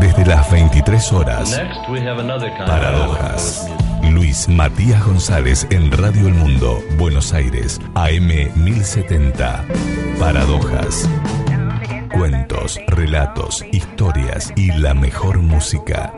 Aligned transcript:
Desde 0.00 0.26
las 0.26 0.50
23 0.50 1.12
horas. 1.12 1.60
Paradojas. 2.66 3.70
Luis 4.10 4.48
Matías 4.48 5.04
González 5.06 5.68
en 5.70 5.92
Radio 5.92 6.26
El 6.26 6.34
Mundo, 6.34 6.82
Buenos 6.98 7.32
Aires, 7.32 7.80
AM 7.94 8.26
1070. 8.56 9.64
Paradojas. 10.18 11.08
Cuentos, 12.12 12.80
relatos, 12.88 13.64
historias 13.70 14.52
y 14.56 14.72
la 14.72 14.94
mejor 14.94 15.38
música. 15.38 16.12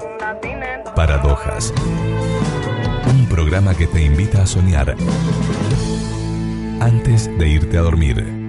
Paradojas. 0.94 1.74
Un 3.10 3.26
programa 3.26 3.74
que 3.74 3.86
te 3.86 4.04
invita 4.04 4.42
a 4.42 4.46
soñar 4.46 4.96
antes 6.80 7.26
de 7.38 7.48
irte 7.48 7.76
a 7.76 7.82
dormir. 7.82 8.45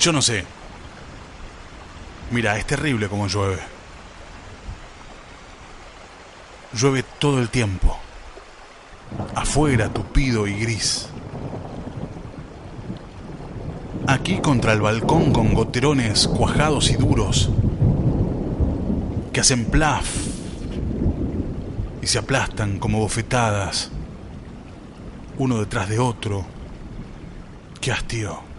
Yo 0.00 0.12
no 0.12 0.22
sé. 0.22 0.46
Mira, 2.30 2.56
es 2.56 2.66
terrible 2.66 3.06
como 3.08 3.26
llueve. 3.26 3.58
Llueve 6.72 7.02
todo 7.18 7.38
el 7.38 7.50
tiempo. 7.50 7.98
Afuera, 9.34 9.90
tupido 9.90 10.46
y 10.46 10.54
gris. 10.58 11.08
Aquí 14.06 14.38
contra 14.40 14.72
el 14.72 14.80
balcón 14.80 15.34
con 15.34 15.52
goterones 15.52 16.26
cuajados 16.26 16.90
y 16.90 16.96
duros 16.96 17.50
que 19.34 19.40
hacen 19.40 19.66
plaf 19.66 20.08
y 22.00 22.06
se 22.06 22.18
aplastan 22.18 22.78
como 22.78 23.00
bofetadas, 23.00 23.90
uno 25.36 25.58
detrás 25.58 25.90
de 25.90 25.98
otro. 25.98 26.46
¡Qué 27.80 27.92
hastío! 27.92 28.49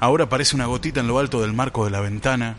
Ahora 0.00 0.24
aparece 0.24 0.56
una 0.56 0.66
gotita 0.66 1.00
en 1.00 1.08
lo 1.08 1.18
alto 1.18 1.40
del 1.40 1.52
marco 1.52 1.84
de 1.84 1.90
la 1.90 2.00
ventana. 2.00 2.56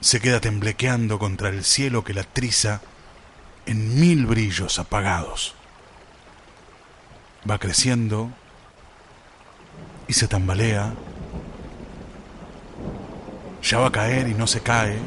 Se 0.00 0.20
queda 0.20 0.40
temblequeando 0.40 1.18
contra 1.18 1.48
el 1.48 1.64
cielo 1.64 2.04
que 2.04 2.14
la 2.14 2.24
triza 2.24 2.80
en 3.66 4.00
mil 4.00 4.26
brillos 4.26 4.78
apagados. 4.78 5.54
Va 7.48 7.58
creciendo 7.58 8.30
y 10.08 10.12
se 10.12 10.28
tambalea. 10.28 10.92
Ya 13.62 13.78
va 13.78 13.86
a 13.86 13.92
caer 13.92 14.28
y 14.28 14.34
no 14.34 14.46
se 14.46 14.60
cae. 14.60 14.98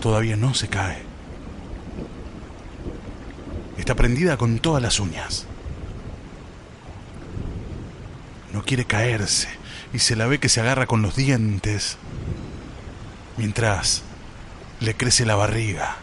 Todavía 0.00 0.36
no 0.36 0.54
se 0.54 0.68
cae. 0.68 1.02
Está 3.76 3.94
prendida 3.94 4.36
con 4.36 4.58
todas 4.58 4.82
las 4.82 5.00
uñas. 5.00 5.46
No 8.52 8.62
quiere 8.64 8.84
caerse 8.84 9.48
y 9.92 9.98
se 9.98 10.16
la 10.16 10.26
ve 10.26 10.38
que 10.38 10.48
se 10.48 10.60
agarra 10.60 10.86
con 10.86 11.02
los 11.02 11.16
dientes 11.16 11.96
mientras 13.36 14.02
le 14.80 14.96
crece 14.96 15.24
la 15.24 15.36
barriga. 15.36 15.96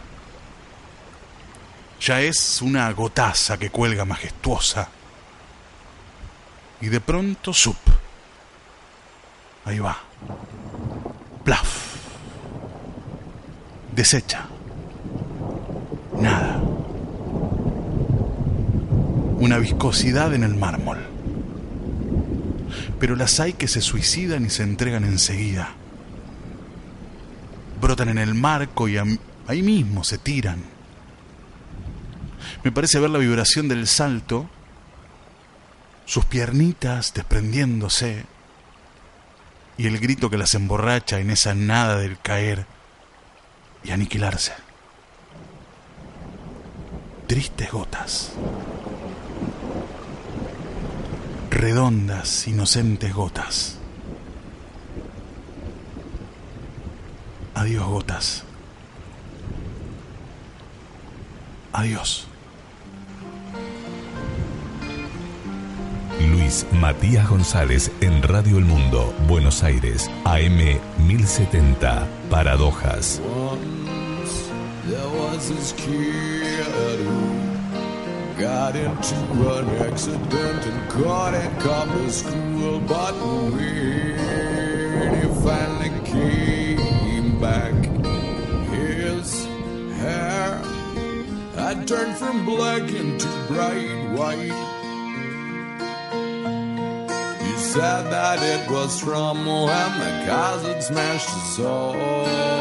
Ya 2.00 2.20
es 2.20 2.62
una 2.62 2.90
gotaza 2.92 3.58
que 3.58 3.70
cuelga 3.70 4.04
majestuosa. 4.04 4.88
Y 6.80 6.88
de 6.88 7.00
pronto, 7.00 7.52
sup. 7.52 7.76
Ahí 9.64 9.80
va. 9.80 9.98
Plaf. 11.44 11.96
Desecha. 13.92 14.46
Nada. 16.20 16.60
Una 19.40 19.58
viscosidad 19.58 20.34
en 20.34 20.44
el 20.44 20.54
mármol 20.54 21.17
pero 22.98 23.16
las 23.16 23.40
hay 23.40 23.52
que 23.52 23.68
se 23.68 23.80
suicidan 23.80 24.44
y 24.46 24.50
se 24.50 24.62
entregan 24.62 25.04
enseguida. 25.04 25.70
Brotan 27.80 28.08
en 28.08 28.18
el 28.18 28.34
marco 28.34 28.88
y 28.88 28.98
ahí 29.46 29.62
mismo 29.62 30.02
se 30.04 30.18
tiran. 30.18 30.62
Me 32.64 32.72
parece 32.72 32.98
ver 32.98 33.10
la 33.10 33.18
vibración 33.18 33.68
del 33.68 33.86
salto, 33.86 34.48
sus 36.06 36.24
piernitas 36.24 37.14
desprendiéndose 37.14 38.24
y 39.76 39.86
el 39.86 39.98
grito 40.00 40.28
que 40.28 40.38
las 40.38 40.54
emborracha 40.54 41.20
en 41.20 41.30
esa 41.30 41.54
nada 41.54 41.98
del 41.98 42.18
caer 42.18 42.66
y 43.84 43.92
aniquilarse. 43.92 44.54
Tristes 47.28 47.70
gotas 47.70 48.32
redondas, 51.50 52.46
inocentes 52.46 53.12
gotas. 53.12 53.78
Adiós 57.54 57.86
gotas. 57.86 58.44
Adiós. 61.72 62.26
Luis 66.20 66.66
Matías 66.72 67.28
González 67.28 67.90
en 68.00 68.22
Radio 68.22 68.58
El 68.58 68.64
Mundo, 68.64 69.14
Buenos 69.26 69.62
Aires, 69.62 70.10
AM 70.24 70.78
1070, 71.06 72.06
Paradojas. 72.30 73.20
Got 78.38 78.76
into 78.76 79.16
an 79.56 79.68
accident 79.82 80.64
and 80.64 80.90
caught 80.90 81.34
come 81.58 81.90
to 81.90 82.10
school. 82.10 82.78
But 82.80 83.14
when 83.14 83.58
he 85.18 85.28
finally 85.42 85.90
came 86.06 87.40
back, 87.40 87.74
his 88.70 89.44
hair 89.96 90.62
had 91.56 91.88
turned 91.88 92.16
from 92.16 92.44
black 92.44 92.82
into 92.82 93.28
bright 93.48 94.12
white. 94.16 94.54
He 97.42 97.56
said 97.56 98.04
that 98.12 98.38
it 98.40 98.70
was 98.70 99.00
from 99.00 99.46
when 99.46 99.98
the 99.98 100.26
cousin 100.26 100.80
smashed 100.80 101.28
his 101.28 101.56
soul. 101.56 102.57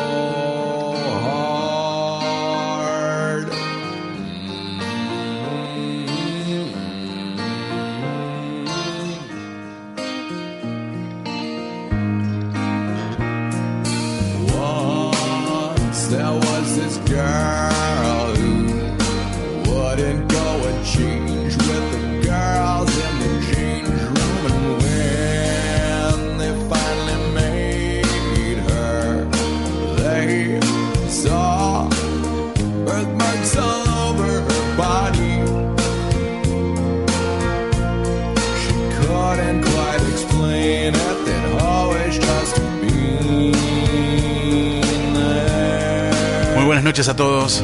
noches 46.97 47.09
a 47.09 47.15
todos. 47.15 47.63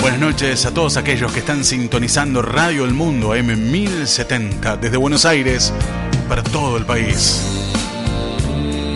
Buenas 0.00 0.18
noches 0.18 0.64
a 0.64 0.70
todos 0.70 0.96
aquellos 0.96 1.30
que 1.30 1.40
están 1.40 1.62
sintonizando 1.62 2.40
Radio 2.40 2.86
El 2.86 2.94
Mundo 2.94 3.36
M1070 3.36 4.78
desde 4.78 4.96
Buenos 4.96 5.26
Aires 5.26 5.74
para 6.26 6.42
todo 6.42 6.78
el 6.78 6.86
país. 6.86 7.42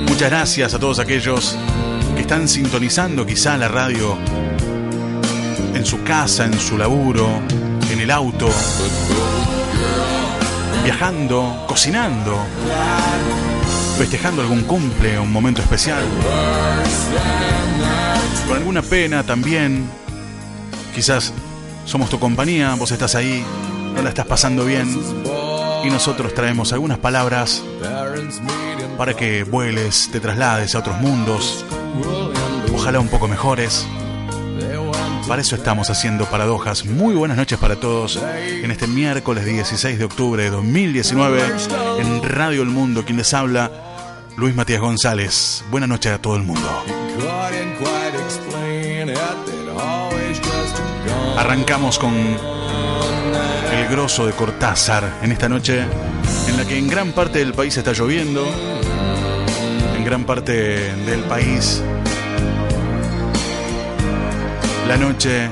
Muchas 0.08 0.30
gracias 0.30 0.72
a 0.72 0.78
todos 0.78 0.98
aquellos 0.98 1.58
que 2.14 2.22
están 2.22 2.48
sintonizando 2.48 3.26
quizá 3.26 3.58
la 3.58 3.68
radio 3.68 4.16
en 5.74 5.84
su 5.84 6.02
casa, 6.04 6.46
en 6.46 6.58
su 6.58 6.78
laburo, 6.78 7.28
en 7.90 8.00
el 8.00 8.10
auto, 8.10 8.48
viajando, 10.84 11.66
cocinando 11.68 13.51
festejando 13.98 14.42
algún 14.42 14.62
cumple, 14.62 15.18
un 15.18 15.32
momento 15.32 15.60
especial. 15.62 16.02
Con 18.46 18.56
alguna 18.56 18.82
pena 18.82 19.22
también. 19.22 19.88
Quizás 20.94 21.32
somos 21.84 22.10
tu 22.10 22.18
compañía, 22.18 22.74
vos 22.74 22.90
estás 22.92 23.14
ahí, 23.14 23.42
no 23.94 24.02
la 24.02 24.10
estás 24.10 24.26
pasando 24.26 24.64
bien. 24.64 24.88
Y 25.84 25.90
nosotros 25.90 26.34
traemos 26.34 26.72
algunas 26.72 26.98
palabras 26.98 27.62
para 28.96 29.14
que 29.14 29.44
vueles, 29.44 30.10
te 30.12 30.20
traslades 30.20 30.74
a 30.74 30.80
otros 30.80 31.00
mundos, 31.00 31.64
ojalá 32.74 33.00
un 33.00 33.08
poco 33.08 33.26
mejores. 33.26 33.86
Para 35.26 35.40
eso 35.40 35.56
estamos 35.56 35.88
haciendo 35.88 36.26
paradojas. 36.26 36.84
Muy 36.84 37.14
buenas 37.14 37.36
noches 37.36 37.58
para 37.58 37.76
todos 37.76 38.20
en 38.36 38.70
este 38.70 38.86
miércoles 38.86 39.46
16 39.46 39.98
de 39.98 40.04
octubre 40.04 40.42
de 40.42 40.50
2019 40.50 41.42
en 41.98 42.22
Radio 42.22 42.62
El 42.62 42.68
Mundo. 42.68 43.04
Quien 43.04 43.18
les 43.18 43.32
habla, 43.34 43.70
Luis 44.36 44.54
Matías 44.54 44.80
González. 44.80 45.64
Buenas 45.70 45.88
noches 45.88 46.12
a 46.12 46.18
todo 46.18 46.36
el 46.36 46.42
mundo. 46.42 46.68
Arrancamos 51.36 51.98
con 51.98 52.14
el 52.14 53.88
grosso 53.90 54.26
de 54.26 54.32
Cortázar 54.32 55.18
en 55.22 55.32
esta 55.32 55.48
noche 55.48 55.84
en 56.48 56.56
la 56.56 56.64
que 56.64 56.78
en 56.78 56.88
gran 56.88 57.12
parte 57.12 57.38
del 57.40 57.52
país 57.52 57.76
está 57.76 57.92
lloviendo, 57.92 58.44
en 59.96 60.04
gran 60.04 60.24
parte 60.24 60.52
del 61.04 61.20
país 61.20 61.82
la 64.86 64.96
noche 64.96 65.48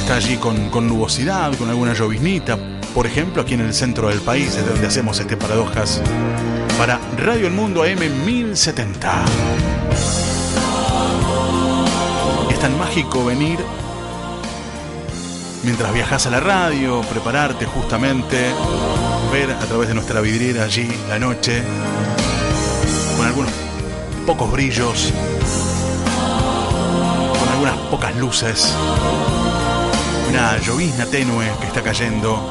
está 0.00 0.16
allí 0.16 0.36
con, 0.36 0.68
con 0.70 0.88
nubosidad, 0.88 1.56
con 1.56 1.68
alguna 1.70 1.94
lloviznita, 1.94 2.58
por 2.94 3.06
ejemplo 3.06 3.42
aquí 3.42 3.54
en 3.54 3.60
el 3.60 3.74
centro 3.74 4.08
del 4.08 4.20
país, 4.20 4.54
desde 4.54 4.70
donde 4.70 4.86
hacemos 4.86 5.18
este 5.18 5.36
Paradojas 5.36 6.00
para 6.78 7.00
Radio 7.16 7.48
El 7.48 7.52
Mundo 7.52 7.82
AM 7.82 7.98
1070. 8.24 9.24
Es 12.50 12.60
tan 12.60 12.78
mágico 12.78 13.24
venir 13.24 13.58
mientras 15.64 15.92
viajas 15.92 16.26
a 16.26 16.30
la 16.30 16.38
radio, 16.38 17.00
prepararte 17.10 17.66
justamente, 17.66 18.52
ver 19.32 19.50
a 19.50 19.66
través 19.66 19.88
de 19.88 19.94
nuestra 19.94 20.20
vidriera 20.20 20.64
allí 20.64 20.88
la 21.08 21.18
noche, 21.18 21.62
con 23.16 23.26
algunos 23.26 23.52
pocos 24.24 24.52
brillos, 24.52 25.12
con 27.40 27.48
algunas 27.48 27.76
pocas 27.90 28.14
luces, 28.16 28.72
una 30.28 30.58
llovizna 30.58 31.06
tenue 31.06 31.50
que 31.60 31.66
está 31.66 31.82
cayendo 31.82 32.50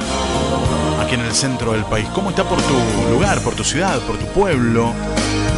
aquí 1.01 1.15
en 1.15 1.21
el 1.21 1.33
centro 1.33 1.73
del 1.73 1.85
país. 1.85 2.07
¿Cómo 2.13 2.29
está 2.29 2.43
por 2.43 2.61
tu 2.61 3.11
lugar, 3.11 3.41
por 3.41 3.55
tu 3.55 3.63
ciudad, 3.63 3.99
por 4.01 4.17
tu 4.17 4.25
pueblo, 4.27 4.93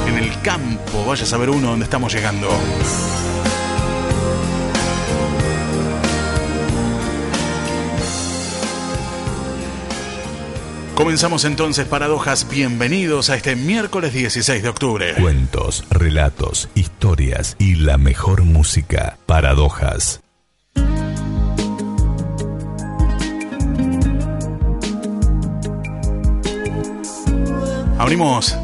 en 0.07 0.17
el 0.17 0.41
campo? 0.41 1.05
Vaya 1.05 1.23
a 1.23 1.27
saber 1.27 1.49
uno 1.49 1.69
dónde 1.69 1.85
estamos 1.85 2.13
llegando. 2.13 2.49
Comenzamos 10.95 11.43
entonces 11.43 11.85
Paradojas, 11.85 12.47
bienvenidos 12.49 13.29
a 13.29 13.35
este 13.35 13.57
miércoles 13.57 14.13
16 14.13 14.63
de 14.63 14.69
octubre. 14.69 15.13
Cuentos, 15.15 15.83
relatos, 15.89 16.69
historias 16.73 17.57
y 17.59 17.75
la 17.75 17.97
mejor 17.97 18.43
música. 18.43 19.17
Paradojas. 19.25 20.24
Abrimos 28.05 28.55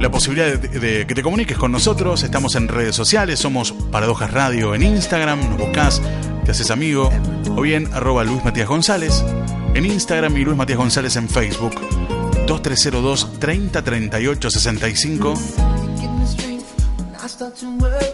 la 0.00 0.10
posibilidad 0.10 0.58
de, 0.58 1.06
que 1.06 1.14
te 1.14 1.22
comuniques 1.22 1.58
con 1.58 1.70
nosotros. 1.70 2.22
Estamos 2.22 2.54
en 2.54 2.66
redes 2.66 2.96
sociales, 2.96 3.40
somos 3.40 3.72
Paradojas 3.72 4.30
Radio 4.30 4.74
en 4.74 4.82
Instagram, 4.82 5.50
nos 5.50 5.58
buscas, 5.58 6.00
te 6.46 6.52
haces 6.52 6.70
amigo, 6.70 7.12
o 7.54 7.60
bien 7.60 7.90
arroba 7.92 8.24
Luis 8.24 8.42
Matías 8.42 8.68
González 8.68 9.22
en 9.74 9.84
Instagram 9.84 10.34
y 10.38 10.44
Luis 10.46 10.56
Matías 10.56 10.78
González 10.78 11.16
en 11.16 11.28
Facebook. 11.28 11.74
2302 12.46 13.38
3038 13.38 14.50
65 14.50 15.34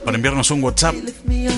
para 0.05 0.17
enviarnos 0.17 0.50
un 0.50 0.65
WhatsApp 0.65 0.97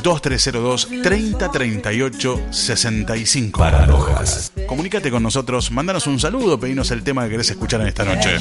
2302 0.03 0.89
3038 1.03 2.41
65 2.51 3.59
Paradojas. 3.59 4.53
Comunícate 4.67 5.11
con 5.11 5.23
nosotros, 5.23 5.71
mándanos 5.71 6.07
un 6.07 6.19
saludo, 6.19 6.59
pedinos 6.59 6.91
el 6.91 7.03
tema 7.03 7.25
que 7.25 7.31
querés 7.31 7.51
escuchar 7.51 7.81
en 7.81 7.89
esta 7.89 8.05
noche. 8.05 8.39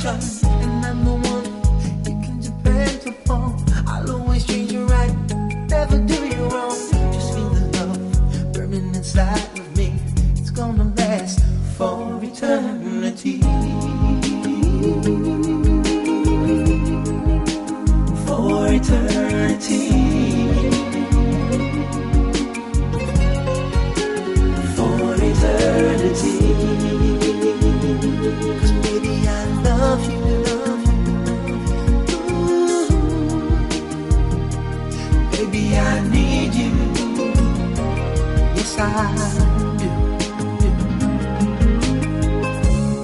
For 18.26 18.68
eternity. 18.68 20.35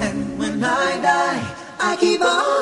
And 0.05 0.37
when 0.37 0.63
I 0.63 1.01
die, 1.01 1.55
I 1.79 1.95
keep 1.99 2.21
on 2.21 2.60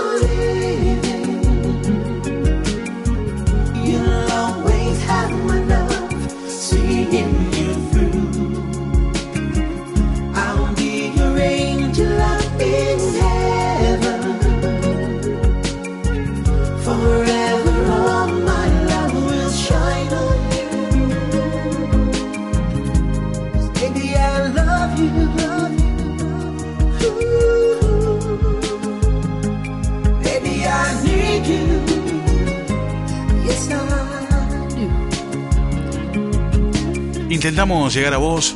Intentamos 37.49 37.91
llegar 37.95 38.13
a 38.13 38.17
vos 38.17 38.55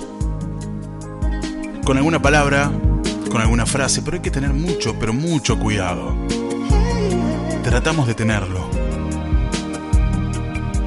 con 1.84 1.98
alguna 1.98 2.22
palabra, 2.22 2.72
con 3.32 3.42
alguna 3.42 3.66
frase, 3.66 4.04
pero 4.04 4.18
hay 4.18 4.22
que 4.22 4.30
tener 4.30 4.52
mucho, 4.52 5.00
pero 5.00 5.14
mucho 5.14 5.58
cuidado. 5.58 6.16
Tratamos 7.64 8.06
de 8.06 8.14
tenerlo. 8.14 8.70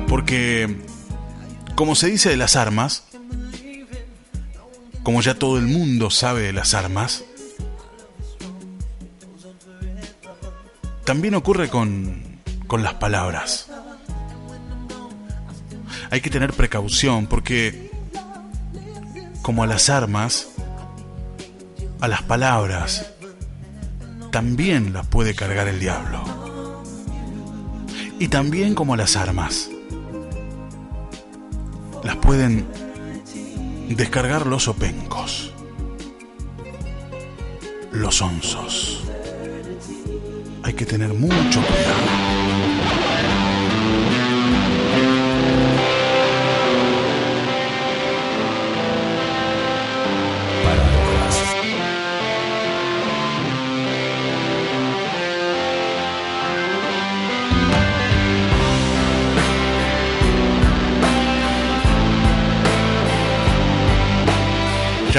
Porque, 0.07 0.85
como 1.75 1.97
se 1.97 2.07
dice 2.07 2.29
de 2.29 2.37
las 2.37 2.55
armas, 2.55 3.03
como 5.03 5.21
ya 5.21 5.35
todo 5.35 5.59
el 5.59 5.67
mundo 5.67 6.09
sabe 6.09 6.43
de 6.43 6.53
las 6.53 6.75
armas, 6.75 7.25
también 11.03 11.35
ocurre 11.35 11.69
con, 11.69 12.23
con 12.69 12.85
las 12.85 12.95
palabras. 12.95 13.69
Hay 16.13 16.21
que 16.21 16.31
tener 16.31 16.53
precaución 16.53 17.27
porque, 17.27 17.86
como 19.47 19.63
a 19.63 19.67
las 19.69 19.91
armas, 19.91 20.49
a 22.01 22.09
las 22.09 22.21
palabras, 22.23 23.13
también 24.33 24.93
las 24.93 25.07
puede 25.07 25.37
cargar 25.37 25.69
el 25.69 25.79
diablo. 25.79 26.21
Y 28.19 28.27
también 28.27 28.75
como 28.75 28.95
a 28.95 28.97
las 28.97 29.15
armas, 29.15 29.71
las 32.03 32.17
pueden 32.17 32.67
descargar 33.89 34.49
los 34.49 34.67
opencos, 34.67 35.53
los 37.93 38.21
onzos. 38.21 39.05
Hay 40.65 40.75
que 40.75 40.87
tener 40.87 41.15
mucho 41.15 41.61
cuidado. 41.63 42.26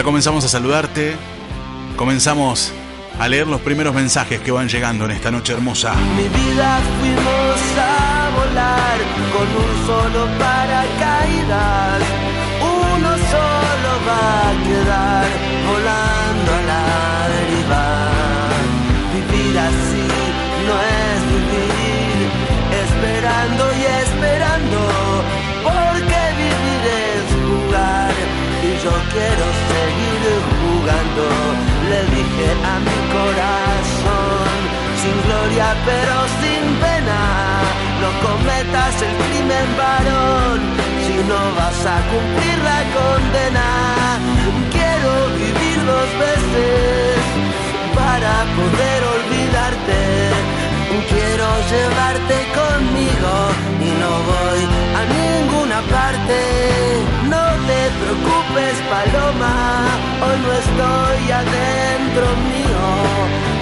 Comenzamos 0.07 0.45
a 0.45 0.47
saludarte, 0.47 1.17
comenzamos 1.97 2.71
a 3.19 3.27
leer 3.27 3.45
los 3.45 3.59
primeros 3.59 3.93
mensajes 3.93 4.39
que 4.39 4.51
van 4.51 4.69
llegando 4.69 5.03
en 5.03 5.11
esta 5.11 5.31
noche 5.31 5.51
hermosa. 5.51 5.93
Mi 6.15 6.29
vida 6.29 6.79
fuimos 7.01 7.59
a 7.77 8.29
volar 8.33 8.97
con 9.33 9.47
un 9.65 9.85
solo 9.85 10.27
paracaídas. 10.39 12.01
Uno 12.61 13.09
solo 13.33 13.89
va 14.07 14.47
a 14.47 14.53
quedar 14.63 15.26
quiero 29.13 29.45
seguir 29.71 30.21
jugando. 30.61 31.23
Le 31.89 32.01
dije 32.15 32.47
a 32.71 32.75
mi 32.85 32.99
corazón, 33.15 34.57
sin 35.01 35.17
gloria 35.25 35.69
pero 35.85 36.15
sin 36.41 36.63
pena, 36.83 37.21
no 38.01 38.09
cometas 38.27 38.93
el 39.07 39.15
crimen 39.27 39.69
varón, 39.77 40.59
si 41.05 41.15
no 41.29 41.41
vas 41.57 41.81
a 41.95 41.97
cumplir 42.11 42.57
la 42.69 42.81
condena. 42.97 43.67
Quiero 44.75 45.11
vivir 45.41 45.77
dos 45.85 46.09
veces 46.25 47.17
para 47.95 48.33
poder 48.57 48.99
olvidarte. 49.15 50.56
Quiero 50.87 51.47
llevarte 51.69 52.35
conmigo 52.55 53.33
y 53.81 53.89
no 54.01 54.11
voy 54.31 54.61
a 54.95 55.01
ninguna 55.19 55.81
parte. 55.81 56.37
No 57.27 57.43
te 57.67 57.81
preocupes, 57.99 58.75
paloma, 58.87 59.55
hoy 60.23 60.37
no 60.45 60.51
estoy 60.63 61.31
adentro 61.31 62.25
mío. 62.51 62.85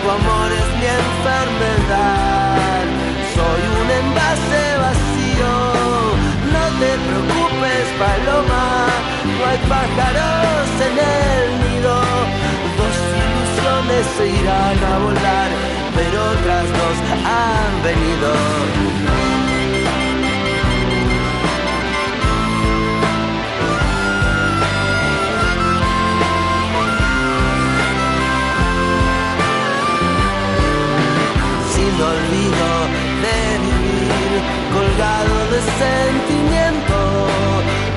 Tu 0.02 0.08
amor 0.20 0.50
es 0.52 0.70
mi 0.80 0.88
enfermedad, 1.02 2.84
soy 3.34 3.62
un 3.82 3.88
envase 4.02 4.64
vacío. 4.86 5.54
No 6.54 6.64
te 6.80 6.92
preocupes, 7.08 7.86
paloma, 7.98 8.66
no 9.26 9.42
hay 9.50 9.60
pájaros 9.74 10.68
en 10.88 10.96
el 11.00 11.46
nido. 11.64 11.96
Ilusiones 13.66 14.06
se 14.16 14.28
irán 14.28 14.84
a 14.84 15.00
volar, 15.00 15.50
pero 15.96 16.24
otras 16.24 16.68
dos 16.70 16.98
han 17.26 17.84
venido. 17.84 18.30
sin 31.74 32.02
olvido 32.02 32.70
de 33.24 33.38
vivir, 33.66 34.32
colgado 34.74 35.36
de 35.52 35.60
sentimiento. 35.82 36.98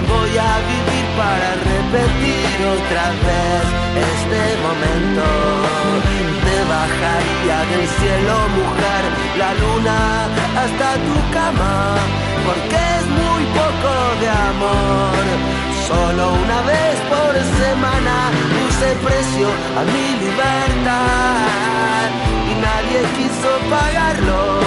Voy 0.09 0.33
a 0.39 0.55
vivir 0.73 1.05
para 1.19 1.49
repetir 1.73 2.57
otra 2.75 3.11
vez 3.27 3.79
este 3.99 4.41
momento. 4.63 5.28
Cielo, 7.97 8.37
mujer, 8.61 9.02
la 9.38 9.50
luna 9.62 9.99
hasta 10.62 10.88
tu 11.07 11.16
cama, 11.33 11.97
porque 12.47 12.76
es 12.99 13.07
muy 13.21 13.42
poco 13.59 13.92
de 14.21 14.28
amor. 14.50 15.25
Solo 15.88 16.25
una 16.45 16.61
vez 16.62 16.97
por 17.12 17.33
semana 17.64 18.16
puse 18.54 18.88
precio 19.07 19.49
a 19.78 19.83
mi 19.92 20.07
libertad 20.25 22.07
y 22.50 22.54
nadie 22.66 23.00
quiso 23.16 23.50
pagarlo. 23.71 24.61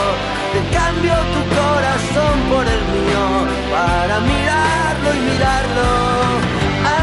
Te 0.54 0.62
cambio 0.76 1.14
tu 1.34 1.42
corazón 1.60 2.36
por 2.52 2.66
el 2.76 2.82
mío 2.96 3.26
para 3.72 4.20
mirarlo 4.32 5.10
y 5.16 5.22
mirarlo. 5.30 5.90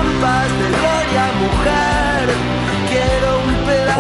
Ambas 0.01 0.49
de 0.61 0.69
gloria, 0.79 1.25
mujer. 1.41 1.98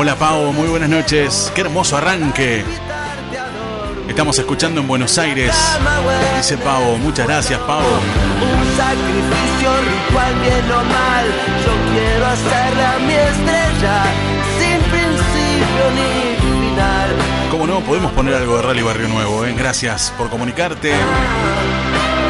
Hola 0.00 0.14
Pau, 0.14 0.52
muy 0.52 0.68
buenas 0.68 0.88
noches. 0.88 1.50
Qué 1.56 1.62
hermoso 1.62 1.96
arranque. 1.96 2.62
Estamos 4.08 4.38
escuchando 4.38 4.80
en 4.80 4.86
Buenos 4.86 5.18
Aires. 5.18 5.52
Dice 6.36 6.56
Pau, 6.56 6.96
muchas 6.98 7.26
gracias 7.26 7.58
Pau. 7.62 7.80
Un 7.80 8.76
sacrificio 8.76 9.70
ritual 9.82 10.34
bien 10.40 10.70
o 10.70 10.84
mal. 10.84 11.26
Yo 11.64 11.72
quiero 11.90 12.26
hacerle 12.26 12.84
a 12.84 12.98
mi 13.00 13.12
estrella 13.12 14.04
sin 14.60 14.78
principio 14.88 15.90
ni 15.96 16.70
final. 16.70 17.10
Como 17.50 17.66
no, 17.66 17.80
podemos 17.80 18.12
poner 18.12 18.34
algo 18.34 18.58
de 18.58 18.62
Rally 18.62 18.82
Barrio 18.82 19.08
Nuevo, 19.08 19.46
¿eh? 19.46 19.54
Gracias 19.58 20.14
por 20.16 20.30
comunicarte. 20.30 20.92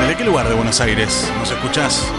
¿Desde 0.00 0.16
qué 0.16 0.24
lugar 0.24 0.48
de 0.48 0.54
Buenos 0.54 0.80
Aires 0.80 1.30
nos 1.38 1.50
escuchás? 1.50 2.10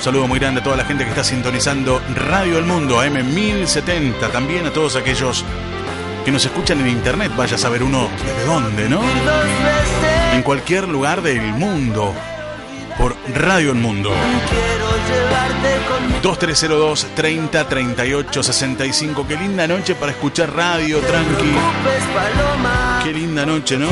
Saludo 0.00 0.28
muy 0.28 0.38
grande 0.38 0.60
a 0.60 0.62
toda 0.62 0.76
la 0.76 0.84
gente 0.84 1.02
que 1.02 1.10
está 1.10 1.24
sintonizando 1.24 2.00
Radio 2.14 2.58
El 2.58 2.66
Mundo, 2.66 3.02
AM1070. 3.02 4.30
También 4.30 4.64
a 4.66 4.72
todos 4.72 4.94
aquellos 4.94 5.44
que 6.24 6.30
nos 6.30 6.44
escuchan 6.44 6.80
en 6.80 6.88
internet. 6.88 7.32
Vaya 7.36 7.56
a 7.56 7.58
saber 7.58 7.82
uno 7.82 8.08
desde 8.24 8.44
dónde, 8.44 8.88
¿no? 8.88 9.00
En 10.32 10.42
cualquier 10.42 10.86
lugar 10.86 11.20
del 11.20 11.42
mundo. 11.52 12.14
Por 12.96 13.16
Radio 13.34 13.72
El 13.72 13.78
Mundo. 13.78 14.12
Quiero 15.08 15.24
llevarte 15.24 15.76
conmigo. 15.88 16.18
2302 16.22 17.06
30 17.14 17.68
38 17.68 18.42
65. 18.42 19.26
Qué 19.26 19.36
linda 19.36 19.66
noche 19.66 19.94
para 19.94 20.12
escuchar 20.12 20.54
radio, 20.54 20.98
tranqui. 21.00 21.54
Qué 23.04 23.12
linda 23.12 23.46
noche, 23.46 23.78
¿no? 23.78 23.88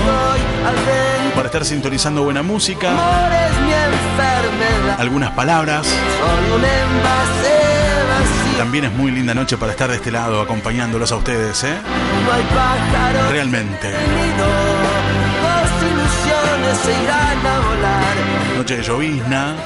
Para 1.35 1.47
estar 1.47 1.65
sintonizando 1.65 2.23
buena 2.23 2.43
música, 2.43 2.91
algunas 4.99 5.31
palabras. 5.33 5.87
También 8.59 8.87
es 8.87 8.93
muy 8.93 9.11
linda 9.11 9.35
noche 9.35 9.59
para 9.59 9.73
estar 9.73 9.91
de 9.91 9.97
este 9.97 10.11
lado 10.11 10.41
acompañándolos 10.41 11.13
a 11.13 11.17
ustedes, 11.17 11.63
¿eh? 11.65 11.77
Realmente. 13.31 13.93
Noche 18.57 18.77
de 18.79 18.83
llovizna. 18.83 19.57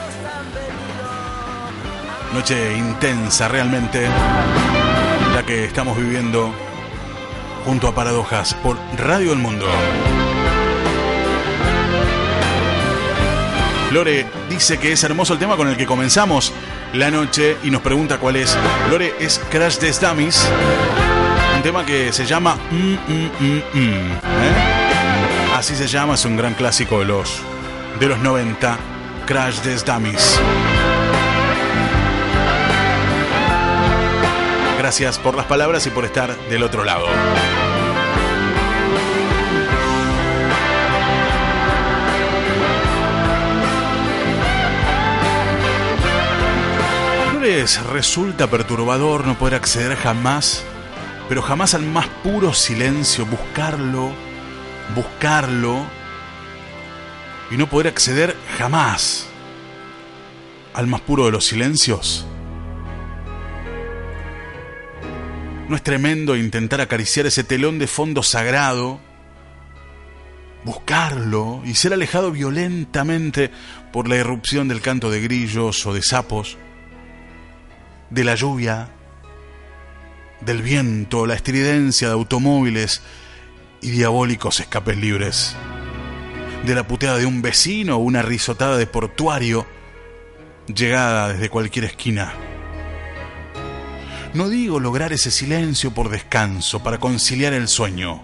Noche 2.32 2.76
intensa 2.76 3.48
realmente. 3.48 4.06
La 5.34 5.44
que 5.44 5.64
estamos 5.64 5.96
viviendo 5.98 6.52
junto 7.64 7.88
a 7.88 7.94
Paradojas 7.94 8.54
por 8.54 8.76
Radio 8.96 9.32
El 9.32 9.38
Mundo. 9.38 9.66
Lore 13.92 14.26
dice 14.48 14.78
que 14.78 14.92
es 14.92 15.02
hermoso 15.02 15.32
el 15.32 15.40
tema 15.40 15.56
con 15.56 15.68
el 15.68 15.76
que 15.76 15.84
comenzamos 15.86 16.52
la 16.92 17.10
noche 17.10 17.56
y 17.64 17.70
nos 17.70 17.82
pregunta 17.82 18.18
cuál 18.18 18.36
es. 18.36 18.56
Lore 18.88 19.14
es 19.18 19.40
Crash 19.50 19.78
Test 19.78 20.02
Dummies. 20.02 20.46
Un 21.56 21.62
tema 21.62 21.84
que 21.84 22.12
se 22.12 22.24
llama 22.24 22.56
Mm, 22.70 22.92
mm, 22.94 23.30
mm, 23.40 23.62
mm, 23.74 24.12
¿eh? 24.12 25.54
Así 25.56 25.74
se 25.74 25.88
llama, 25.88 26.14
es 26.14 26.24
un 26.24 26.36
gran 26.36 26.54
clásico 26.54 27.00
de 27.00 27.06
los, 27.06 27.42
de 27.98 28.06
los 28.06 28.18
90. 28.20 28.78
Crash 29.26 29.58
Test 29.58 29.86
Dummies. 29.86 30.40
Gracias 34.90 35.20
por 35.20 35.36
las 35.36 35.46
palabras 35.46 35.86
y 35.86 35.90
por 35.90 36.04
estar 36.04 36.36
del 36.48 36.64
otro 36.64 36.82
lado. 36.82 37.06
¿No 47.32 47.38
les 47.38 47.80
resulta 47.84 48.48
perturbador 48.48 49.28
no 49.28 49.38
poder 49.38 49.54
acceder 49.54 49.96
jamás, 49.96 50.64
pero 51.28 51.40
jamás 51.40 51.74
al 51.74 51.82
más 51.82 52.08
puro 52.24 52.52
silencio, 52.52 53.24
buscarlo, 53.26 54.10
buscarlo 54.96 55.84
y 57.52 57.56
no 57.56 57.68
poder 57.68 57.86
acceder 57.86 58.36
jamás? 58.58 59.28
al 60.74 60.88
más 60.88 61.00
puro 61.00 61.26
de 61.26 61.30
los 61.30 61.46
silencios? 61.46 62.26
¿No 65.70 65.76
es 65.76 65.84
tremendo 65.84 66.34
intentar 66.34 66.80
acariciar 66.80 67.26
ese 67.26 67.44
telón 67.44 67.78
de 67.78 67.86
fondo 67.86 68.24
sagrado, 68.24 68.98
buscarlo 70.64 71.62
y 71.64 71.76
ser 71.76 71.92
alejado 71.92 72.32
violentamente 72.32 73.52
por 73.92 74.08
la 74.08 74.16
irrupción 74.16 74.66
del 74.66 74.80
canto 74.80 75.12
de 75.12 75.20
grillos 75.20 75.86
o 75.86 75.94
de 75.94 76.02
sapos, 76.02 76.58
de 78.10 78.24
la 78.24 78.34
lluvia, 78.34 78.88
del 80.40 80.60
viento, 80.60 81.24
la 81.24 81.34
estridencia 81.34 82.08
de 82.08 82.14
automóviles 82.14 83.00
y 83.80 83.92
diabólicos 83.92 84.58
escapes 84.58 84.96
libres, 84.96 85.54
de 86.66 86.74
la 86.74 86.84
puteada 86.88 87.18
de 87.18 87.26
un 87.26 87.42
vecino 87.42 87.94
o 87.94 87.98
una 88.00 88.22
risotada 88.22 88.76
de 88.76 88.88
portuario 88.88 89.68
llegada 90.66 91.32
desde 91.32 91.48
cualquier 91.48 91.84
esquina. 91.84 92.49
No 94.32 94.48
digo 94.48 94.78
lograr 94.78 95.12
ese 95.12 95.32
silencio 95.32 95.92
por 95.92 96.08
descanso, 96.08 96.84
para 96.84 96.98
conciliar 96.98 97.52
el 97.52 97.66
sueño, 97.66 98.22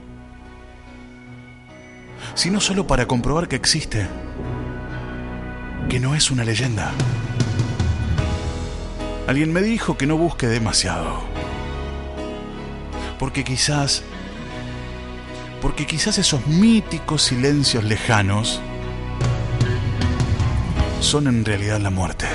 sino 2.35 2.61
solo 2.61 2.87
para 2.87 3.07
comprobar 3.07 3.49
que 3.49 3.57
existe, 3.57 4.07
que 5.89 5.99
no 5.99 6.15
es 6.15 6.31
una 6.31 6.45
leyenda. 6.45 6.93
Alguien 9.27 9.53
me 9.53 9.63
dijo 9.63 9.97
que 9.97 10.07
no 10.07 10.17
busque 10.17 10.47
demasiado, 10.47 11.25
porque 13.19 13.43
quizás, 13.43 14.05
porque 15.61 15.87
quizás 15.87 16.19
esos 16.19 16.47
míticos 16.47 17.23
silencios 17.23 17.83
lejanos 17.83 18.61
son 21.01 21.27
en 21.27 21.45
realidad 21.45 21.81
la 21.81 21.91
muerte. 21.91 22.29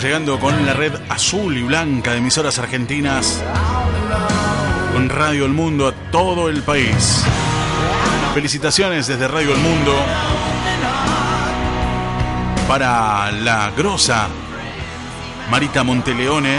Llegando 0.00 0.38
con 0.38 0.64
la 0.64 0.74
red 0.74 0.92
azul 1.08 1.56
y 1.56 1.62
blanca 1.62 2.12
de 2.12 2.18
emisoras 2.18 2.58
argentinas, 2.60 3.42
con 4.92 5.08
Radio 5.08 5.44
El 5.44 5.52
Mundo 5.52 5.88
a 5.88 5.92
todo 6.12 6.48
el 6.48 6.62
país. 6.62 7.24
Felicitaciones 8.32 9.08
desde 9.08 9.26
Radio 9.26 9.52
El 9.52 9.58
Mundo 9.58 9.92
para 12.68 13.32
la 13.32 13.72
grosa 13.76 14.28
Marita 15.50 15.82
Monteleone, 15.82 16.58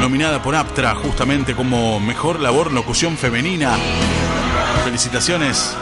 nominada 0.00 0.40
por 0.40 0.54
Aptra 0.54 0.94
justamente 0.94 1.56
como 1.56 1.98
Mejor 1.98 2.38
Labor 2.38 2.72
Locución 2.72 3.16
Femenina. 3.16 3.76
Felicitaciones 4.84 5.76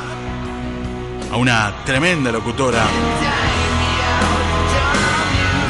a 1.31 1.37
una 1.37 1.74
tremenda 1.85 2.33
locutora 2.33 2.85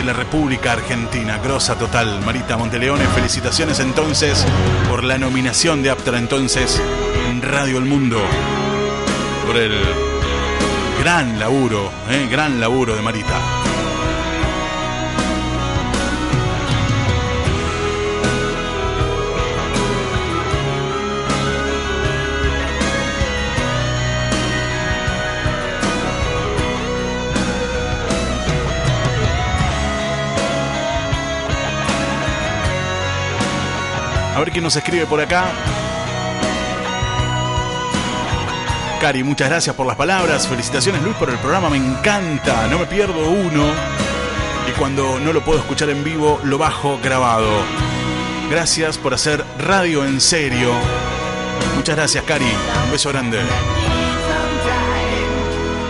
la 0.04 0.12
República 0.12 0.72
Argentina. 0.72 1.38
Grosa 1.38 1.76
total, 1.76 2.20
Marita 2.24 2.56
Monteleone. 2.56 3.04
Felicitaciones 3.08 3.80
entonces 3.80 4.44
por 4.88 5.04
la 5.04 5.18
nominación 5.18 5.82
de 5.82 5.90
Aptra 5.90 6.18
entonces 6.18 6.80
en 7.28 7.40
Radio 7.42 7.78
El 7.78 7.84
Mundo. 7.84 8.20
Por 9.46 9.56
el 9.56 9.72
gran 11.00 11.38
laburo, 11.38 11.90
eh, 12.10 12.28
gran 12.30 12.60
laburo 12.60 12.94
de 12.94 13.02
Marita. 13.02 13.63
Ver 34.44 34.52
quién 34.52 34.64
nos 34.64 34.76
escribe 34.76 35.06
por 35.06 35.20
acá. 35.20 35.46
Cari, 39.00 39.22
muchas 39.22 39.48
gracias 39.48 39.74
por 39.74 39.86
las 39.86 39.96
palabras. 39.96 40.46
Felicitaciones 40.46 41.02
Luis 41.02 41.16
por 41.16 41.30
el 41.30 41.38
programa, 41.38 41.70
me 41.70 41.78
encanta. 41.78 42.66
No 42.68 42.78
me 42.78 42.84
pierdo 42.84 43.30
uno. 43.30 43.64
Y 44.68 44.72
cuando 44.78 45.18
no 45.18 45.32
lo 45.32 45.42
puedo 45.42 45.60
escuchar 45.60 45.88
en 45.88 46.04
vivo, 46.04 46.40
lo 46.44 46.58
bajo 46.58 46.98
grabado. 47.02 47.48
Gracias 48.50 48.98
por 48.98 49.14
hacer 49.14 49.42
radio 49.58 50.04
en 50.04 50.20
serio. 50.20 50.72
Muchas 51.76 51.96
gracias, 51.96 52.24
Cari. 52.24 52.44
Un 52.84 52.92
beso 52.92 53.08
grande. 53.08 53.40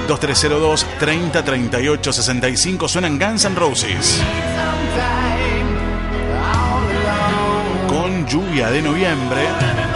2302 0.07 0.87
3038 1.01 2.12
65 2.12 2.88
suenan 2.88 3.19
Guns 3.19 3.45
N' 3.47 3.57
Roses. 3.57 4.23
De 8.55 8.83
noviembre. 8.83 9.93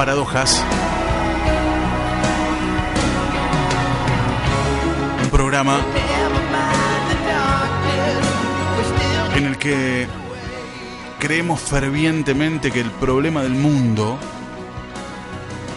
Paradojas. 0.00 0.64
Un 5.22 5.28
programa 5.28 5.78
en 9.36 9.44
el 9.44 9.58
que 9.58 10.08
creemos 11.18 11.60
fervientemente 11.60 12.70
que 12.70 12.80
el 12.80 12.90
problema 12.92 13.42
del 13.42 13.52
mundo 13.52 14.18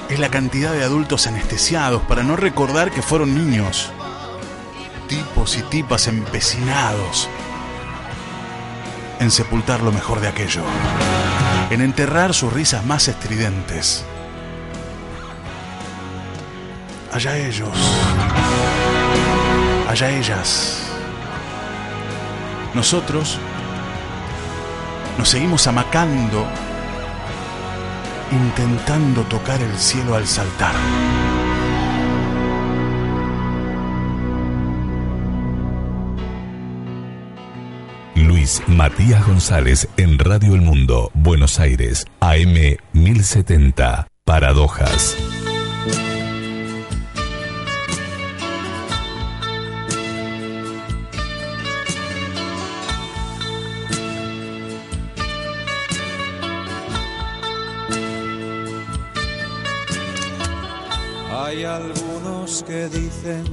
es 0.07 0.19
la 0.19 0.29
cantidad 0.29 0.71
de 0.71 0.85
adultos 0.85 1.27
anestesiados 1.27 2.01
para 2.03 2.23
no 2.23 2.37
recordar 2.37 2.91
que 2.91 3.01
fueron 3.01 3.35
niños. 3.35 3.91
Tipos 5.09 5.57
y 5.57 5.63
tipas 5.63 6.07
empecinados 6.07 7.27
en 9.19 9.31
sepultar 9.31 9.81
lo 9.81 9.91
mejor 9.91 10.21
de 10.21 10.29
aquello. 10.29 10.61
En 11.71 11.81
enterrar 11.81 12.33
sus 12.33 12.53
risas 12.53 12.85
más 12.85 13.09
estridentes. 13.09 14.05
Allá 17.13 17.37
ellos. 17.37 17.69
Allá 19.87 20.09
ellas. 20.09 20.91
Nosotros 22.73 23.37
nos 25.19 25.29
seguimos 25.29 25.67
amacando 25.67 26.47
intentando 28.31 29.21
tocar 29.25 29.61
el 29.61 29.77
cielo 29.77 30.15
al 30.15 30.25
saltar. 30.25 30.73
Luis 38.15 38.63
Matías 38.65 39.23
González 39.27 39.87
en 39.97 40.17
Radio 40.17 40.55
El 40.55 40.61
Mundo, 40.61 41.11
Buenos 41.13 41.59
Aires, 41.59 42.07
AM 42.21 42.77
1070. 42.93 44.07
Paradojas. 44.25 45.15
Que 62.73 62.89
dicen 62.89 63.43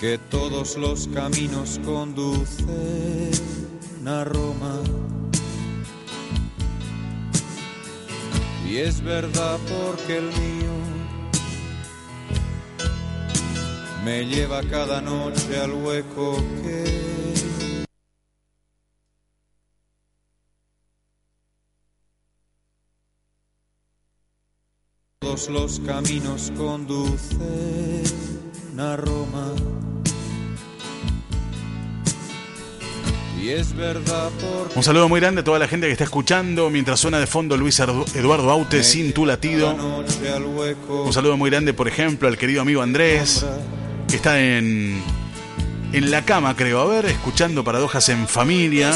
que 0.00 0.18
todos 0.18 0.76
los 0.76 1.06
caminos 1.06 1.78
conducen 1.84 3.30
a 4.04 4.24
Roma. 4.24 4.80
Y 8.68 8.78
es 8.78 9.00
verdad 9.02 9.56
porque 9.68 10.18
el 10.18 10.24
mío 10.24 10.74
me 14.04 14.26
lleva 14.26 14.64
cada 14.64 15.00
noche 15.00 15.60
al 15.62 15.74
hueco 15.74 16.38
que 16.64 17.19
Todos 25.30 25.48
los 25.48 25.78
caminos 25.86 26.50
conducen 26.56 28.02
a 28.76 28.96
Roma. 28.96 29.52
Y 33.40 33.50
es 33.50 33.72
verdad 33.76 34.28
por 34.40 34.72
Un 34.74 34.82
saludo 34.82 35.08
muy 35.08 35.20
grande 35.20 35.42
a 35.42 35.44
toda 35.44 35.60
la 35.60 35.68
gente 35.68 35.86
que 35.86 35.92
está 35.92 36.02
escuchando 36.02 36.68
mientras 36.68 36.98
suena 36.98 37.20
de 37.20 37.28
fondo 37.28 37.56
Luis 37.56 37.78
Eduardo 37.78 38.50
Aute 38.50 38.82
sin 38.82 39.12
tu 39.12 39.24
latido. 39.24 39.72
Un 40.88 41.12
saludo 41.12 41.36
muy 41.36 41.48
grande, 41.48 41.74
por 41.74 41.86
ejemplo, 41.86 42.26
al 42.26 42.36
querido 42.36 42.62
amigo 42.62 42.82
Andrés, 42.82 43.46
que 44.08 44.16
está 44.16 44.40
en, 44.40 45.00
en 45.92 46.10
la 46.10 46.24
cama, 46.24 46.56
creo. 46.56 46.80
A 46.80 46.86
ver, 46.86 47.06
escuchando 47.06 47.62
paradojas 47.62 48.08
en 48.08 48.26
familia. 48.26 48.92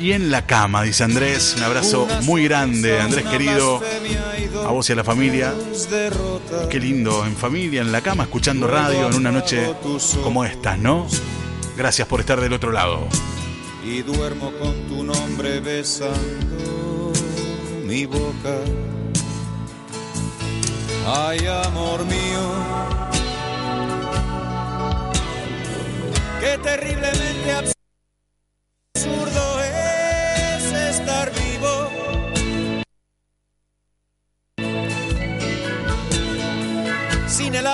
Y 0.00 0.12
en 0.12 0.30
la 0.30 0.46
cama, 0.46 0.82
dice 0.82 1.04
Andrés. 1.04 1.54
Un 1.58 1.62
abrazo 1.62 2.08
muy 2.22 2.44
grande, 2.44 2.98
Andrés 3.00 3.26
querido. 3.26 3.82
A 4.66 4.70
vos 4.70 4.88
y 4.88 4.92
a 4.94 4.96
la 4.96 5.04
familia. 5.04 5.52
Qué 6.70 6.80
lindo, 6.80 7.24
en 7.26 7.36
familia, 7.36 7.82
en 7.82 7.92
la 7.92 8.00
cama, 8.00 8.22
escuchando 8.24 8.66
radio 8.66 9.08
en 9.08 9.14
una 9.14 9.30
noche 9.30 9.74
como 10.22 10.44
esta, 10.44 10.76
¿no? 10.76 11.06
Gracias 11.76 12.08
por 12.08 12.20
estar 12.20 12.40
del 12.40 12.52
otro 12.54 12.72
lado. 12.72 13.08
y 13.84 14.02
duermo 14.02 14.52
con 14.60 14.74
tu 14.88 15.02
nombre 15.02 15.60
besando 15.60 17.12
mi 17.84 18.04
boca. 18.06 18.56
Ay, 21.06 21.38
amor 21.46 22.04
mío, 22.04 22.54
qué 26.40 26.58
terriblemente 26.62 27.79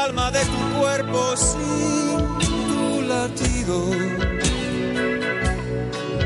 alma 0.07 0.31
de 0.31 0.41
tu 0.41 0.79
cuerpo, 0.79 1.37
sin 1.37 2.39
tu 2.39 3.03
latido 3.03 3.77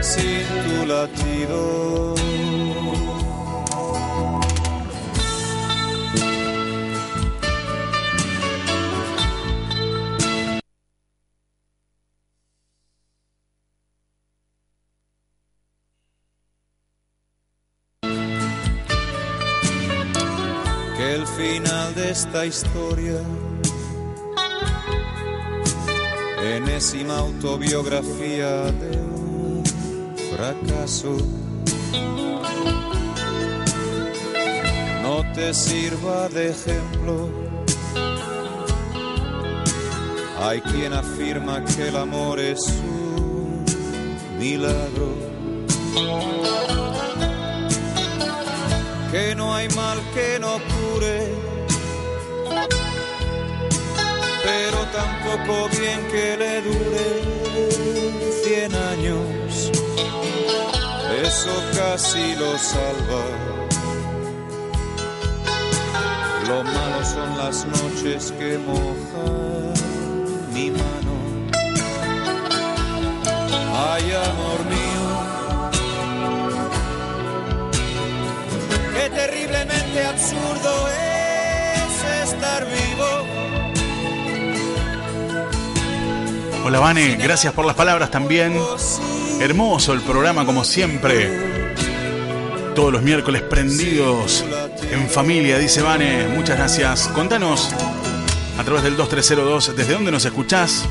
sin 0.02 0.46
tu 0.64 0.86
latido. 0.86 2.14
Que 20.96 21.14
el 21.14 21.26
final 21.26 21.94
de 21.94 22.10
esta 22.10 22.44
historia 22.44 23.20
enésima 26.42 27.18
autobiografía 27.18 28.72
de 28.72 28.96
un 28.98 29.62
fracaso. 30.34 31.16
No 35.02 35.32
te 35.34 35.52
sirva 35.52 36.28
de 36.28 36.50
ejemplo. 36.50 37.28
Hay 40.42 40.60
quien 40.62 40.94
afirma 40.94 41.62
que 41.64 41.88
el 41.88 41.96
amor 41.96 42.40
es 42.40 42.60
un 42.66 43.64
milagro, 44.38 45.14
que 49.12 49.34
no 49.34 49.54
hay 49.54 49.68
mal 49.68 49.98
que 50.14 50.38
no 50.40 50.58
cure 50.70 51.49
pero 54.42 54.78
tampoco 54.92 55.68
bien 55.78 56.00
que 56.10 56.36
le 56.36 56.62
dure 56.62 57.08
cien 58.42 58.74
años. 58.74 59.70
Eso 61.22 61.54
casi 61.76 62.34
lo 62.36 62.58
salva. 62.58 63.24
Lo 66.48 66.64
malo 66.64 67.04
son 67.04 67.38
las 67.38 67.66
noches 67.66 68.32
que 68.38 68.58
mojan 68.58 69.72
mi 70.52 70.70
mano. 70.70 71.14
Ay, 73.92 74.04
amor 74.12 74.60
mío, 74.74 75.06
qué 78.94 79.10
terriblemente 79.10 80.04
absurdo 80.04 80.88
es 80.88 82.28
estar 82.28 82.66
vivo. 82.66 83.09
Hola 86.70 86.78
Vane, 86.78 87.16
gracias 87.16 87.52
por 87.52 87.66
las 87.66 87.74
palabras 87.74 88.12
también. 88.12 88.56
Hermoso 89.40 89.92
el 89.92 90.02
programa 90.02 90.46
como 90.46 90.62
siempre. 90.62 91.28
Todos 92.76 92.92
los 92.92 93.02
miércoles 93.02 93.42
prendidos 93.42 94.44
en 94.92 95.08
familia, 95.08 95.58
dice 95.58 95.82
Vane. 95.82 96.28
Muchas 96.28 96.58
gracias. 96.58 97.08
Contanos 97.08 97.74
a 98.56 98.62
través 98.62 98.84
del 98.84 98.96
2302 98.96 99.76
desde 99.76 99.94
dónde 99.94 100.12
nos 100.12 100.24
escuchás. 100.24 100.84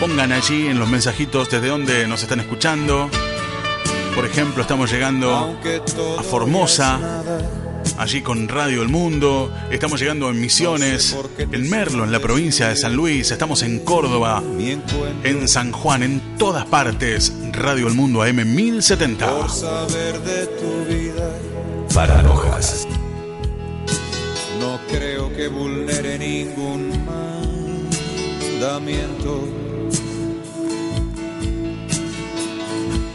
Pongan 0.00 0.32
allí 0.32 0.66
en 0.66 0.80
los 0.80 0.88
mensajitos 0.88 1.48
desde 1.50 1.68
dónde 1.68 2.08
nos 2.08 2.24
están 2.24 2.40
escuchando. 2.40 3.08
Por 4.16 4.26
ejemplo, 4.26 4.62
estamos 4.62 4.90
llegando 4.90 5.56
a 6.18 6.22
Formosa, 6.24 7.22
allí 7.98 8.22
con 8.22 8.48
Radio 8.48 8.82
El 8.82 8.88
Mundo. 8.88 9.52
Estamos 9.70 10.00
llegando 10.00 10.30
en 10.30 10.40
Misiones, 10.40 11.16
en 11.38 11.70
Merlo, 11.70 12.04
en 12.04 12.12
la 12.12 12.20
provincia 12.20 12.68
de 12.68 12.76
San 12.76 12.94
Luis. 12.94 13.30
Estamos 13.30 13.62
en 13.62 13.80
Córdoba, 13.80 14.42
en 15.22 15.48
San 15.48 15.72
Juan, 15.72 16.02
en 16.02 16.36
todas 16.38 16.66
partes. 16.66 17.32
Radio 17.52 17.86
El 17.88 17.94
Mundo 17.94 18.22
AM 18.22 18.44
1070. 18.54 19.26
Por 19.26 19.50
saber 19.50 20.20
de 20.20 20.46
tu 20.46 20.84
vida, 20.88 21.30
Paradojas. 21.94 22.86
no 24.60 24.78
creo 24.88 25.32
que 25.34 25.48
vulnere 25.48 26.18
ningún 26.18 26.90
mandamiento. 28.60 29.48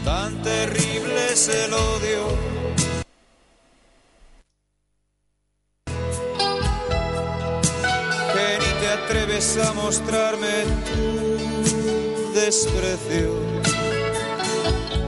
Tan 0.04 0.42
terrible 0.42 1.32
es 1.32 1.48
el 1.48 1.72
odio. 1.72 2.59
A 9.40 9.72
mostrarme 9.72 10.64
tu 10.84 12.32
desprecio. 12.34 13.32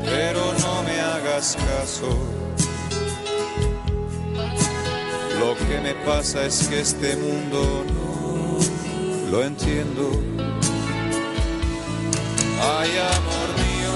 Pero 0.06 0.54
no 0.60 0.82
me 0.84 0.98
hagas 1.00 1.54
caso. 1.56 2.08
Lo 5.38 5.54
que 5.66 5.80
me 5.80 5.94
pasa 6.06 6.46
es 6.46 6.66
que 6.66 6.80
este 6.80 7.14
mundo 7.16 7.84
no 7.92 9.30
lo 9.30 9.44
entiendo. 9.44 10.10
Ay, 12.78 12.90
amor 13.16 13.48
mío, 13.64 13.94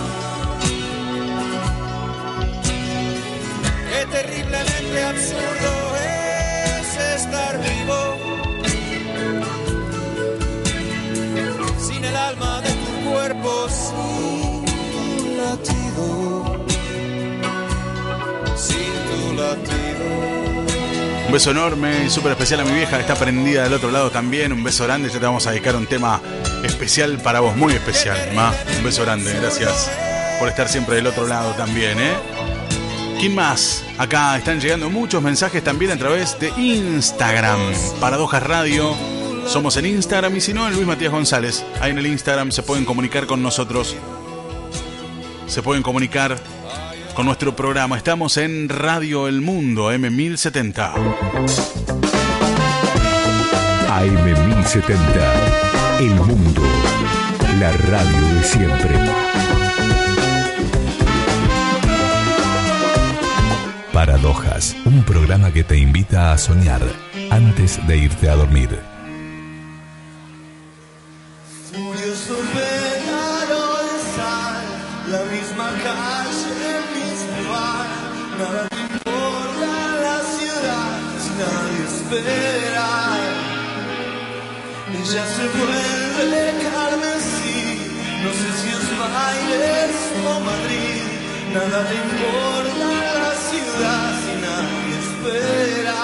qué 3.91 4.07
terriblemente 4.07 5.03
absurdo 5.03 5.73
es 6.77 7.23
estar 7.23 7.59
vivo 7.59 8.16
Un 21.27 21.33
beso 21.33 21.51
enorme 21.51 22.05
y 22.07 22.11
súper 22.11 22.33
especial 22.33 22.61
a 22.61 22.65
mi 22.65 22.73
vieja 22.73 22.97
que 22.97 23.03
está 23.03 23.15
prendida 23.15 23.65
del 23.65 23.75
otro 23.75 23.91
lado 23.91 24.11
también. 24.11 24.53
Un 24.53 24.63
beso 24.63 24.85
grande. 24.85 25.09
Ya 25.09 25.19
te 25.19 25.27
vamos 25.27 25.47
a 25.47 25.51
dedicar 25.51 25.75
un 25.77 25.87
tema 25.87 26.21
especial 26.63 27.19
para 27.19 27.41
vos, 27.41 27.57
muy 27.57 27.73
especial, 27.73 28.17
Ma. 28.35 28.53
Un 28.79 28.85
beso 28.85 29.03
grande. 29.03 29.35
Gracias 29.41 29.91
por 30.39 30.49
estar 30.49 30.69
siempre 30.69 30.97
del 30.97 31.07
otro 31.07 31.27
lado 31.27 31.53
también, 31.53 31.99
¿eh? 31.99 32.13
¿Quién 33.19 33.35
más? 33.35 33.83
Acá 33.99 34.37
están 34.37 34.61
llegando 34.61 34.89
muchos 34.91 35.23
mensajes 35.23 35.65
también 35.65 35.91
a 35.91 35.97
través 35.97 36.39
de 36.39 36.51
Instagram. 36.57 37.59
Paradojas 38.01 38.43
Radio. 38.43 39.16
Somos 39.47 39.77
en 39.77 39.87
Instagram 39.87 40.37
y 40.37 40.41
si 40.41 40.53
no, 40.53 40.67
en 40.67 40.75
Luis 40.75 40.87
Matías 40.87 41.13
González. 41.13 41.65
Ahí 41.81 41.93
en 41.93 41.99
el 41.99 42.07
Instagram 42.07 42.51
se 42.51 42.63
pueden 42.63 42.85
comunicar 42.85 43.27
con 43.27 43.43
nosotros. 43.43 43.97
Se 45.47 45.63
pueden 45.63 45.83
comunicar 45.83 46.37
con 47.15 47.27
nuestro 47.27 47.55
programa. 47.55 47.97
Estamos 47.97 48.37
en 48.37 48.69
Radio 48.69 49.29
El 49.29 49.41
Mundo, 49.41 49.93
M1070. 49.93 50.93
AM1070. 53.89 56.01
El 56.01 56.15
mundo. 56.17 56.63
La 57.61 57.73
radio 57.73 58.35
de 58.35 58.43
siempre. 58.43 58.95
Paradojas. 63.93 64.77
Un 64.85 65.05
programa 65.05 65.53
que 65.53 65.65
te 65.65 65.79
invita 65.79 66.33
a 66.33 66.39
soñar 66.39 66.83
antes 67.31 67.85
de 67.87 67.97
irte 67.97 68.29
a 68.29 68.35
dormir. 68.35 68.96
Nada 91.77 91.93
importa 91.93 92.87
la 93.21 93.35
ciudad 93.49 94.05
si 94.23 94.33
nadie 94.47 94.95
espera. 95.05 96.01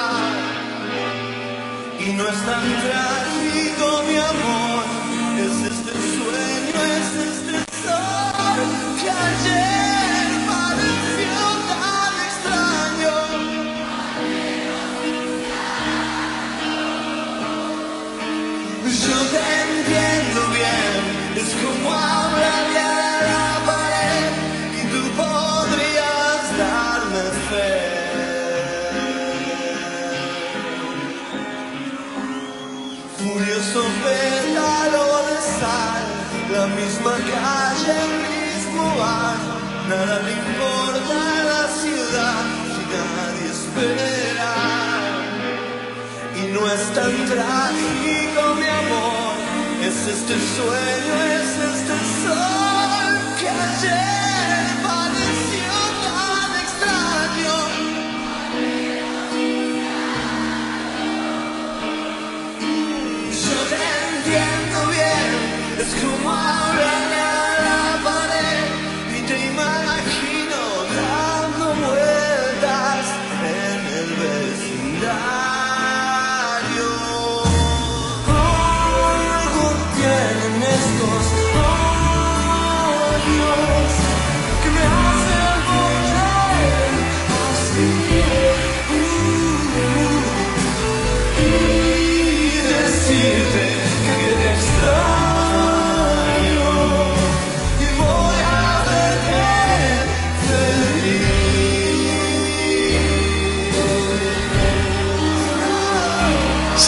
Y 1.99 2.13
no 2.13 2.25
es 2.29 2.39
tan 2.45 2.65
trágico, 2.83 3.12
trágico, 47.35 48.55
mi 48.55 48.67
amor. 48.67 49.35
Es 49.83 50.07
este 50.07 50.35
sueño, 50.57 51.15
es 51.39 51.51
este 51.73 51.97
sol 52.23 53.13
que 53.39 53.49
ayer 53.49 54.22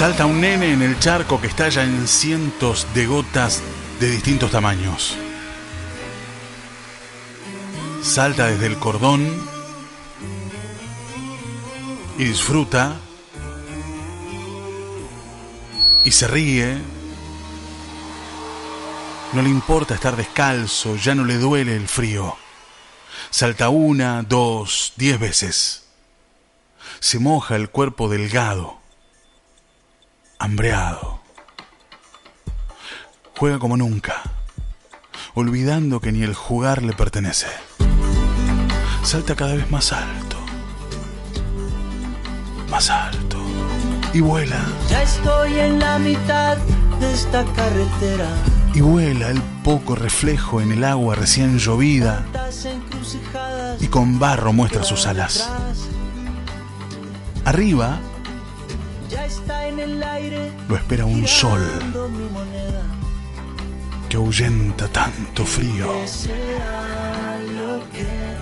Salta 0.04 0.26
un 0.26 0.42
nene 0.42 0.74
en 0.74 0.82
el 0.82 0.98
charco 0.98 1.40
que 1.40 1.46
estalla 1.46 1.82
en 1.82 2.06
cientos 2.06 2.86
de 2.92 3.06
gotas 3.06 3.62
de 4.00 4.10
distintos 4.10 4.50
tamaños. 4.50 5.16
Salta 8.02 8.48
desde 8.48 8.66
el 8.66 8.78
cordón 8.78 9.26
y 12.18 12.24
disfruta 12.24 13.00
y 16.04 16.10
se 16.10 16.26
ríe. 16.26 16.76
No 19.32 19.40
le 19.40 19.48
importa 19.48 19.94
estar 19.94 20.16
descalzo, 20.16 20.96
ya 20.96 21.14
no 21.14 21.24
le 21.24 21.38
duele 21.38 21.76
el 21.76 21.88
frío. 21.88 22.36
Salta 23.30 23.70
una, 23.70 24.22
dos, 24.22 24.92
diez 24.96 25.18
veces. 25.18 25.86
Se 27.00 27.18
moja 27.18 27.56
el 27.56 27.70
cuerpo 27.70 28.10
delgado, 28.10 28.84
hambreado. 30.44 31.20
Juega 33.38 33.59
como 33.59 33.76
nunca, 33.76 34.22
olvidando 35.35 36.00
que 36.00 36.12
ni 36.12 36.22
el 36.22 36.35
jugar 36.35 36.83
le 36.83 36.92
pertenece. 36.92 37.46
Salta 39.02 39.35
cada 39.35 39.54
vez 39.54 39.70
más 39.70 39.92
alto, 39.92 40.37
más 42.70 42.90
alto, 42.90 43.38
y 44.12 44.20
vuela. 44.20 44.61
Ya 44.88 45.02
estoy 45.02 45.59
en 45.59 45.78
la 45.78 45.98
mitad 45.98 46.57
de 47.00 47.12
esta 47.12 47.44
carretera. 47.57 48.28
y 48.74 48.80
vuela 48.80 49.30
el 49.30 49.40
poco 49.62 49.94
reflejo 49.94 50.61
en 50.61 50.72
el 50.72 50.85
agua 50.85 51.14
recién 51.14 51.59
llovida 51.59 52.26
y 53.80 53.87
con 53.87 54.18
barro 54.18 54.52
muestra 54.52 54.83
sus 54.83 55.07
alas. 55.07 55.48
Arriba 57.44 57.98
lo 60.68 60.77
espera 60.77 61.05
un 61.05 61.27
sol 61.27 61.61
que 64.09 64.16
ahuyenta 64.16 64.88
tanto 64.88 65.44
frío 65.44 65.92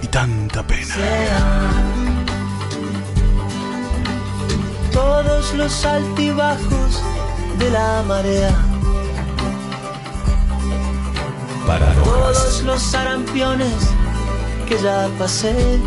y 0.03 0.07
tanta 0.07 0.67
pena. 0.67 0.95
Todos 4.93 5.55
los 5.55 5.85
altibajos 5.85 7.03
de 7.59 7.71
la 7.71 8.03
marea. 8.07 8.55
Todos 12.05 12.63
los 12.65 12.83
sarampiones 12.83 13.75
que 14.69 14.77
ya 14.83 15.09
pasé. 15.19 15.81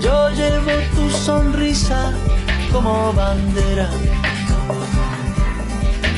Yo 0.00 0.30
llevo 0.30 0.72
tu 0.94 1.10
sonrisa 1.10 2.12
como 2.72 3.12
bandera. 3.12 3.88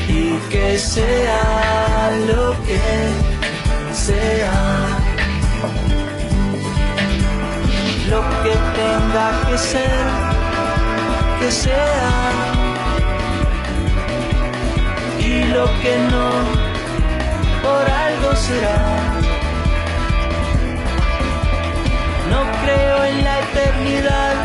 Y 0.07 0.37
que 0.49 0.77
sea 0.77 2.11
lo 2.27 2.51
que 2.65 2.79
sea, 3.93 4.53
lo 8.09 8.21
que 8.43 8.55
tenga 8.79 9.27
que 9.47 9.57
ser, 9.57 10.05
que 11.39 11.51
sea, 11.51 12.31
y 15.19 15.43
lo 15.45 15.65
que 15.81 15.97
no, 16.11 16.29
por 17.63 17.89
algo 17.89 18.35
será. 18.35 19.12
No 22.33 22.41
creo 22.63 23.05
en 23.05 23.23
la 23.23 23.35
eternidad 23.39 24.35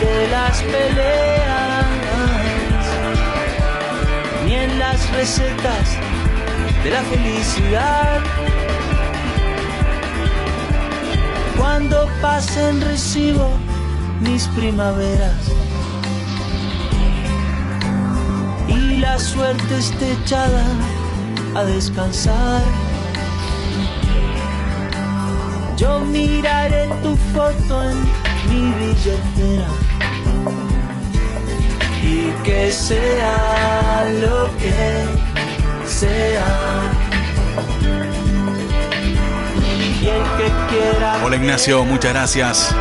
de 0.00 0.28
las 0.28 0.62
peleas 0.62 1.18
en 4.58 4.78
las 4.78 5.10
recetas 5.12 5.96
de 6.82 6.90
la 6.90 7.02
felicidad. 7.02 8.20
Cuando 11.56 12.08
pasen 12.20 12.80
recibo 12.80 13.48
mis 14.20 14.46
primaveras 14.48 15.42
y 18.68 18.96
la 18.98 19.18
suerte 19.18 19.78
esté 19.78 20.12
echada 20.12 20.64
a 21.54 21.64
descansar. 21.64 22.87
Yo 25.78 26.00
miraré 26.00 26.88
tu 27.04 27.16
foto 27.32 27.84
en 27.84 28.02
mi 28.48 28.72
billetera 28.72 29.68
y 32.02 32.30
que 32.42 32.72
sea 32.72 34.10
lo 34.20 34.50
que 34.56 35.04
sea. 35.86 36.90
El 40.00 40.36
que 40.36 40.52
quiera. 40.68 41.20
Hola 41.24 41.36
Ignacio, 41.36 41.84
muchas 41.84 42.12
gracias 42.12 42.74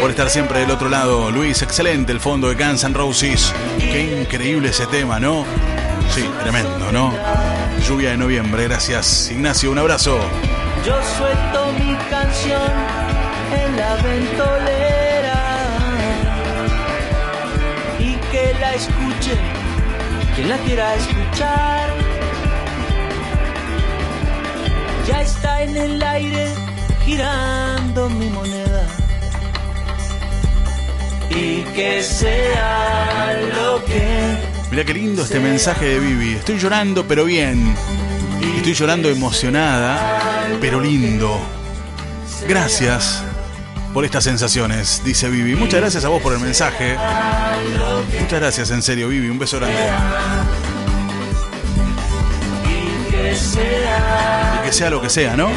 por 0.00 0.10
estar 0.10 0.28
siempre 0.28 0.58
del 0.58 0.72
otro 0.72 0.88
lado. 0.88 1.30
Luis, 1.30 1.62
excelente 1.62 2.10
el 2.10 2.18
fondo 2.18 2.48
de 2.48 2.56
Guns 2.56 2.82
N' 2.82 2.94
Roses. 2.94 3.54
Qué 3.78 4.22
increíble 4.22 4.70
ese 4.70 4.86
tema, 4.86 5.20
¿no? 5.20 5.44
Sí, 6.12 6.28
tremendo, 6.42 6.90
¿no? 6.90 7.14
Lluvia 7.86 8.10
de 8.10 8.16
noviembre, 8.16 8.64
gracias 8.64 9.30
Ignacio, 9.30 9.70
un 9.70 9.78
abrazo. 9.78 10.18
Yo 10.84 11.00
suelto 11.16 11.72
mi 11.78 11.94
canción 12.10 12.72
en 13.52 13.76
la 13.76 13.96
ventolera. 13.96 14.82
la 18.62 18.74
escuche, 18.74 19.36
quien 20.34 20.48
la 20.48 20.56
quiera 20.58 20.94
escuchar. 20.94 21.90
Ya 25.08 25.20
está 25.22 25.62
en 25.62 25.76
el 25.76 26.02
aire 26.02 26.54
girando 27.04 28.08
mi 28.08 28.28
moneda. 28.30 28.86
Y 31.30 31.62
que 31.74 32.02
sea 32.02 33.36
lo 33.56 33.84
que. 33.84 34.36
Mira 34.70 34.84
qué 34.84 34.94
lindo 34.94 35.22
este 35.22 35.40
mensaje 35.40 35.86
de 35.86 35.98
Vivi. 35.98 36.34
Estoy 36.34 36.58
llorando, 36.58 37.04
pero 37.06 37.24
bien. 37.24 37.74
Estoy 38.56 38.74
llorando 38.74 39.08
emocionada, 39.08 39.98
pero 40.60 40.80
lindo. 40.80 41.40
Gracias 42.48 43.22
por 43.92 44.04
estas 44.04 44.24
sensaciones, 44.24 45.02
dice 45.04 45.28
Vivi. 45.28 45.54
Muchas 45.54 45.80
gracias 45.80 46.04
a 46.04 46.08
vos 46.08 46.22
por 46.22 46.32
el 46.32 46.40
mensaje. 46.40 46.96
Muchas 48.20 48.40
gracias, 48.40 48.70
en 48.70 48.82
serio, 48.82 49.08
Vivi. 49.08 49.28
Un 49.28 49.38
beso 49.38 49.58
grande. 49.58 49.76
Y 52.64 53.12
que 54.64 54.72
sea, 54.72 54.90
lo 54.90 55.00
que 55.00 55.10
sea, 55.10 55.36
¿no? 55.36 55.50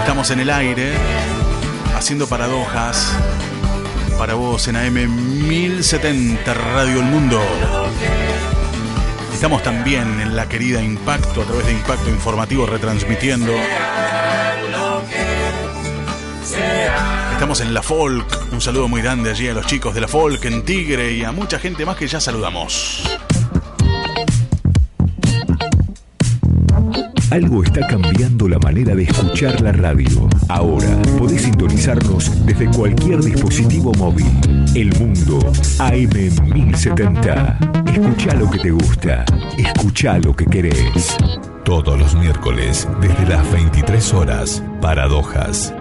Estamos 0.00 0.30
en 0.30 0.40
el 0.40 0.50
aire, 0.50 0.94
haciendo 1.96 2.26
paradojas 2.28 3.12
para 4.18 4.34
vos 4.34 4.68
en 4.68 4.76
AM 4.76 5.48
1070 5.48 6.54
Radio 6.54 7.00
El 7.00 7.06
Mundo. 7.06 7.42
Estamos 9.46 9.62
también 9.62 10.20
en 10.20 10.34
la 10.34 10.48
querida 10.48 10.82
Impacto 10.82 11.42
a 11.42 11.44
través 11.44 11.66
de 11.66 11.72
Impacto 11.72 12.10
Informativo 12.10 12.66
retransmitiendo. 12.66 13.52
Estamos 17.30 17.60
en 17.60 17.72
la 17.72 17.80
Folk. 17.80 18.26
Un 18.50 18.60
saludo 18.60 18.88
muy 18.88 19.02
grande 19.02 19.30
allí 19.30 19.46
a 19.46 19.54
los 19.54 19.64
chicos 19.64 19.94
de 19.94 20.00
la 20.00 20.08
Folk 20.08 20.44
en 20.46 20.64
Tigre 20.64 21.12
y 21.12 21.22
a 21.22 21.30
mucha 21.30 21.60
gente 21.60 21.86
más 21.86 21.96
que 21.96 22.08
ya 22.08 22.18
saludamos. 22.18 23.04
Algo 27.30 27.62
está 27.64 27.86
cambiando 27.88 28.48
la 28.48 28.58
manera 28.60 28.94
de 28.94 29.02
escuchar 29.02 29.60
la 29.60 29.72
radio. 29.72 30.28
Ahora 30.48 30.96
podés 31.18 31.42
sintonizarnos 31.42 32.46
desde 32.46 32.70
cualquier 32.70 33.20
dispositivo 33.20 33.92
móvil. 33.94 34.30
El 34.74 34.96
mundo 34.98 35.40
AM1070. 35.78 37.90
Escucha 37.90 38.32
lo 38.34 38.48
que 38.50 38.58
te 38.58 38.70
gusta. 38.70 39.24
Escucha 39.58 40.18
lo 40.18 40.34
que 40.36 40.46
querés. 40.46 41.16
Todos 41.64 41.98
los 41.98 42.14
miércoles, 42.14 42.88
desde 43.00 43.26
las 43.26 43.50
23 43.50 44.14
horas, 44.14 44.62
Paradojas 44.80 45.74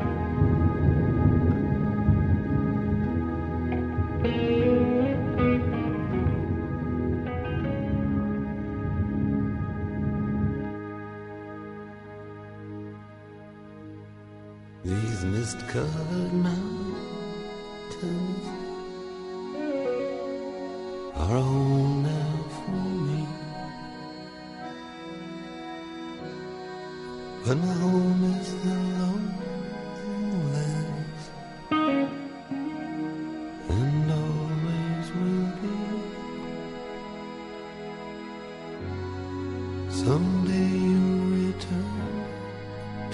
Someday 40.05 40.69
you'll 40.87 41.29
return 41.33 42.25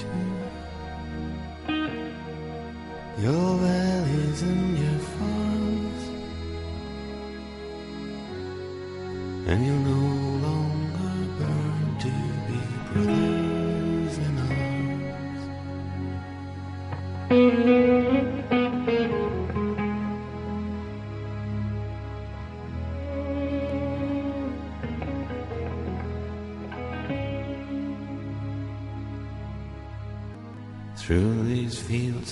to 0.01 0.07
your 3.21 3.49
valleys 3.63 4.41
and 4.41 4.77
your 4.77 4.99
farms, 5.15 6.03
and 9.47 9.65
you'll 9.65 9.83
know. 9.87 10.10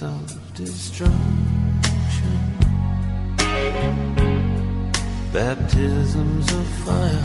Of 0.02 0.54
destruction. 0.54 1.40
baptisms 5.32 6.52
of 6.52 6.68
fire. 6.86 7.22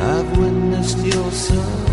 I've 0.00 0.38
witnessed 0.38 0.98
your 0.98 1.30
suffering 1.30 1.87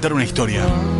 contar 0.00 0.14
una 0.14 0.24
historia. 0.24 0.99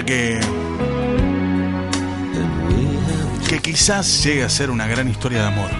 Que, 0.00 0.40
que 3.46 3.58
quizás 3.58 4.24
llegue 4.24 4.42
a 4.42 4.48
ser 4.48 4.70
una 4.70 4.86
gran 4.86 5.06
historia 5.06 5.42
de 5.42 5.48
amor. 5.48 5.70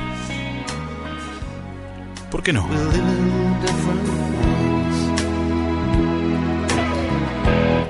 ¿Por 2.30 2.42
qué 2.42 2.52
no? 2.52 2.68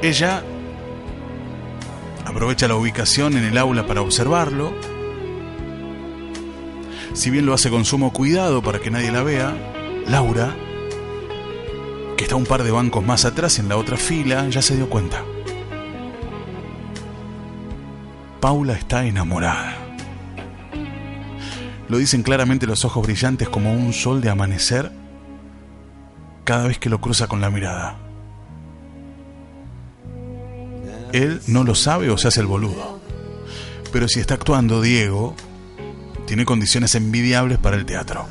Ella 0.00 0.44
aprovecha 2.24 2.68
la 2.68 2.76
ubicación 2.76 3.36
en 3.36 3.42
el 3.42 3.58
aula 3.58 3.84
para 3.88 4.00
observarlo. 4.00 4.72
Si 7.14 7.30
bien 7.30 7.46
lo 7.46 7.52
hace 7.52 7.68
con 7.68 7.84
sumo 7.84 8.12
cuidado 8.12 8.62
para 8.62 8.78
que 8.78 8.92
nadie 8.92 9.10
la 9.10 9.24
vea, 9.24 9.56
Laura, 10.06 10.54
que 12.16 12.22
está 12.22 12.36
un 12.36 12.46
par 12.46 12.62
de 12.62 12.70
bancos 12.70 13.04
más 13.04 13.24
atrás 13.24 13.58
en 13.58 13.68
la 13.68 13.76
otra 13.76 13.96
fila, 13.96 14.48
ya 14.48 14.62
se 14.62 14.76
dio 14.76 14.88
cuenta. 14.88 15.24
Paula 18.42 18.72
está 18.72 19.06
enamorada. 19.06 19.76
Lo 21.88 21.96
dicen 21.96 22.24
claramente 22.24 22.66
los 22.66 22.84
ojos 22.84 23.06
brillantes 23.06 23.48
como 23.48 23.72
un 23.72 23.92
sol 23.92 24.20
de 24.20 24.30
amanecer 24.30 24.90
cada 26.42 26.66
vez 26.66 26.80
que 26.80 26.90
lo 26.90 27.00
cruza 27.00 27.28
con 27.28 27.40
la 27.40 27.50
mirada. 27.50 27.98
Él 31.12 31.40
no 31.46 31.62
lo 31.62 31.76
sabe 31.76 32.10
o 32.10 32.18
se 32.18 32.26
hace 32.26 32.40
el 32.40 32.48
boludo. 32.48 33.00
Pero 33.92 34.08
si 34.08 34.18
está 34.18 34.34
actuando 34.34 34.82
Diego, 34.82 35.36
tiene 36.26 36.44
condiciones 36.44 36.96
envidiables 36.96 37.58
para 37.58 37.76
el 37.76 37.86
teatro. 37.86 38.26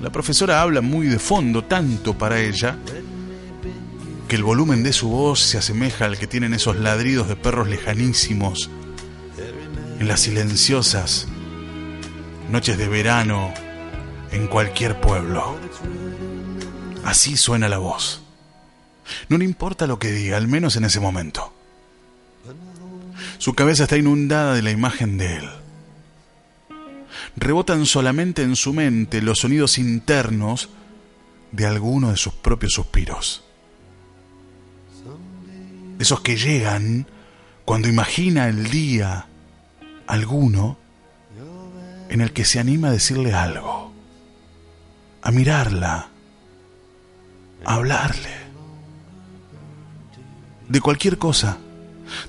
La 0.00 0.10
profesora 0.10 0.62
habla 0.62 0.82
muy 0.82 1.08
de 1.08 1.18
fondo, 1.18 1.64
tanto 1.64 2.16
para 2.16 2.38
ella, 2.38 2.78
que 4.30 4.36
el 4.36 4.44
volumen 4.44 4.84
de 4.84 4.92
su 4.92 5.08
voz 5.08 5.40
se 5.40 5.58
asemeja 5.58 6.04
al 6.04 6.16
que 6.16 6.28
tienen 6.28 6.54
esos 6.54 6.76
ladridos 6.76 7.26
de 7.26 7.34
perros 7.34 7.68
lejanísimos 7.68 8.70
en 9.98 10.06
las 10.06 10.20
silenciosas 10.20 11.26
noches 12.48 12.78
de 12.78 12.86
verano 12.86 13.52
en 14.30 14.46
cualquier 14.46 15.00
pueblo. 15.00 15.58
Así 17.02 17.36
suena 17.36 17.68
la 17.68 17.78
voz. 17.78 18.22
No 19.28 19.36
le 19.36 19.44
importa 19.44 19.88
lo 19.88 19.98
que 19.98 20.12
diga, 20.12 20.36
al 20.36 20.46
menos 20.46 20.76
en 20.76 20.84
ese 20.84 21.00
momento. 21.00 21.52
Su 23.38 23.54
cabeza 23.54 23.82
está 23.82 23.96
inundada 23.96 24.54
de 24.54 24.62
la 24.62 24.70
imagen 24.70 25.18
de 25.18 25.38
él. 25.38 25.50
Rebotan 27.34 27.84
solamente 27.84 28.42
en 28.42 28.54
su 28.54 28.72
mente 28.74 29.22
los 29.22 29.40
sonidos 29.40 29.76
internos 29.76 30.68
de 31.50 31.66
alguno 31.66 32.12
de 32.12 32.16
sus 32.16 32.32
propios 32.34 32.74
suspiros. 32.74 33.49
Esos 36.00 36.20
que 36.20 36.36
llegan 36.36 37.06
cuando 37.64 37.86
imagina 37.86 38.48
el 38.48 38.70
día 38.70 39.26
alguno 40.08 40.76
en 42.08 42.20
el 42.20 42.32
que 42.32 42.44
se 42.44 42.58
anima 42.58 42.88
a 42.88 42.92
decirle 42.92 43.32
algo, 43.32 43.92
a 45.22 45.30
mirarla, 45.30 46.08
a 47.64 47.74
hablarle 47.74 48.40
de 50.70 50.80
cualquier 50.80 51.18
cosa, 51.18 51.58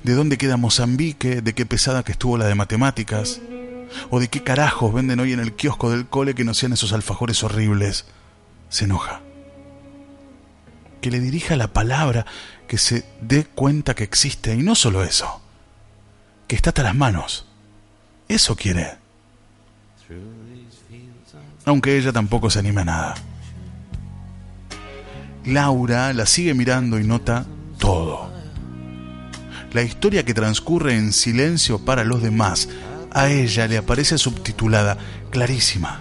de 0.04 0.14
dónde 0.16 0.38
queda 0.38 0.58
Mozambique, 0.58 1.42
de 1.42 1.54
qué 1.54 1.66
pesada 1.66 2.04
que 2.04 2.12
estuvo 2.12 2.38
la 2.38 2.48
de 2.48 2.56
matemáticas, 2.56 3.40
o 4.10 4.20
de 4.20 4.28
qué 4.30 4.44
carajos 4.44 4.94
venden 4.94 5.20
hoy 5.20 5.32
en 5.32 5.40
el 5.40 5.54
kiosco 5.54 5.92
del 5.92 6.08
cole 6.08 6.34
que 6.34 6.44
no 6.44 6.54
sean 6.54 6.74
esos 6.74 6.92
alfajores 6.92 7.44
horribles. 7.44 8.06
Se 8.70 8.86
enoja. 8.86 9.22
Que 11.02 11.12
le 11.12 11.20
dirija 11.20 11.56
la 11.56 11.68
palabra, 11.68 12.26
que 12.72 12.78
se 12.78 13.04
dé 13.20 13.44
cuenta 13.44 13.94
que 13.96 14.06
existe, 14.06 14.56
y 14.56 14.64
no 14.64 14.76
solo 14.76 15.04
eso, 15.04 15.42
que 16.48 16.56
está 16.56 16.70
hasta 16.70 16.84
las 16.84 16.96
manos. 16.96 17.46
Eso 18.30 18.56
quiere. 18.56 18.94
Aunque 21.66 21.98
ella 21.98 22.14
tampoco 22.14 22.50
se 22.50 22.60
anima 22.60 22.84
a 22.84 22.86
nada. 22.86 23.16
Laura 25.44 26.14
la 26.14 26.26
sigue 26.26 26.54
mirando 26.54 26.98
y 26.98 27.04
nota 27.04 27.46
todo. 27.78 28.32
La 29.74 29.82
historia 29.82 30.24
que 30.24 30.34
transcurre 30.34 30.96
en 30.96 31.12
silencio 31.12 31.84
para 31.84 32.06
los 32.06 32.22
demás, 32.22 32.70
a 33.12 33.30
ella 33.30 33.68
le 33.68 33.80
aparece 33.80 34.18
subtitulada, 34.18 34.98
clarísima. 35.30 36.00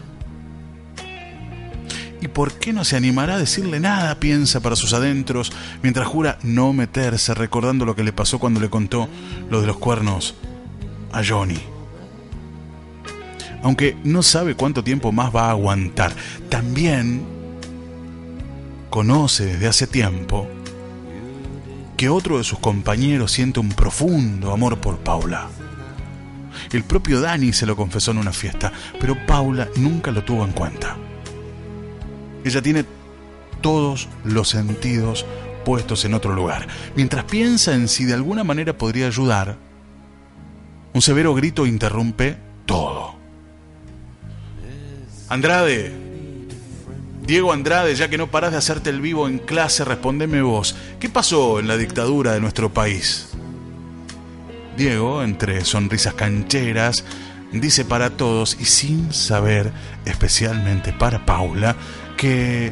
¿Y 2.21 2.29
por 2.29 2.53
qué 2.55 2.73
no 2.73 2.85
se 2.85 2.97
animará 2.97 3.37
a 3.37 3.39
decirle 3.39 3.81
nada? 3.81 4.21
piensa 4.21 4.61
para 4.61 4.77
sus 4.77 4.93
adentros, 4.93 5.53
mientras 5.83 6.07
jura 6.07 6.39
no 6.43 6.73
meterse, 6.73 7.35
recordando 7.35 7.85
lo 7.85 7.97
que 7.97 8.05
le 8.05 8.13
pasó 8.13 8.39
cuando 8.39 8.61
le 8.61 8.69
contó 8.69 9.09
lo 9.49 9.61
de 9.61 9.67
los 9.67 9.79
cuernos 9.79 10.35
a 11.13 11.23
Johnny. 11.27 11.59
Aunque 13.63 13.97
no 14.05 14.23
sabe 14.23 14.55
cuánto 14.55 14.85
tiempo 14.85 15.13
más 15.13 15.35
va 15.35 15.47
a 15.47 15.51
aguantar, 15.51 16.15
también 16.49 17.25
conoce 18.91 19.47
desde 19.47 19.69
hace 19.69 19.87
tiempo 19.87 20.49
que 21.97 22.09
otro 22.09 22.39
de 22.39 22.45
sus 22.45 22.59
compañeros 22.59 23.33
siente 23.33 23.61
un 23.61 23.71
profundo 23.71 24.53
amor 24.53 24.79
por 24.79 24.99
Paula. 24.99 25.49
El 26.73 26.85
propio 26.85 27.21
Dani 27.21 27.53
se 27.53 27.67
lo 27.67 27.77
confesó 27.77 28.11
en 28.11 28.19
una 28.19 28.33
fiesta, 28.33 28.73
pero 28.99 29.17
Paula 29.27 29.69
nunca 29.77 30.11
lo 30.11 30.25
tuvo 30.25 30.45
en 30.45 30.53
cuenta. 30.53 30.97
Ella 32.45 32.63
tiene 32.63 32.85
todos 33.61 34.09
los 34.25 34.49
sentidos 34.49 35.27
puestos 35.65 36.05
en 36.05 36.15
otro 36.15 36.35
lugar. 36.35 36.67
Mientras 36.97 37.25
piensa 37.25 37.75
en 37.75 37.89
si 37.89 38.05
de 38.05 38.15
alguna 38.15 38.45
manera 38.45 38.77
podría 38.77 39.07
ayudar, 39.07 39.57
un 40.93 41.03
severo 41.03 41.35
grito 41.35 41.67
interrumpe 41.67 42.37
todo. 42.67 43.15
Andrade, 45.29 45.93
Diego 47.23 47.53
Andrade, 47.53 47.95
ya 47.95 48.11
que 48.11 48.19
no 48.19 48.29
parás 48.29 48.51
de 48.51 48.59
hacerte 48.59 48.91
el 48.91 49.01
vivo 49.01 49.29
en 49.29 49.39
clase, 49.39 49.85
respondeme 49.85 50.43
vos. 50.43 50.75
¿Qué 50.99 51.09
pasó 51.09 51.61
en 51.61 51.69
la 51.69 51.77
dictadura 51.77 52.33
de 52.33 52.41
nuestro 52.41 52.73
país? 52.73 53.29
Diego, 54.77 55.23
entre 55.23 55.65
sonrisas 55.65 56.15
cancheras, 56.15 57.05
dice 57.53 57.85
para 57.85 58.11
todos 58.11 58.57
y 58.59 58.65
sin 58.65 59.13
saber, 59.13 59.73
especialmente 60.07 60.93
para 60.93 61.25
Paula, 61.25 61.77
que 62.21 62.71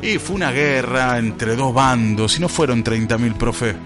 y 0.00 0.18
fue 0.18 0.36
una 0.36 0.50
guerra 0.50 1.18
entre 1.18 1.54
dos 1.54 1.74
bandos 1.74 2.38
y 2.38 2.40
no 2.40 2.48
fueron 2.48 2.82
30.000, 2.82 3.34
profe. 3.34 3.76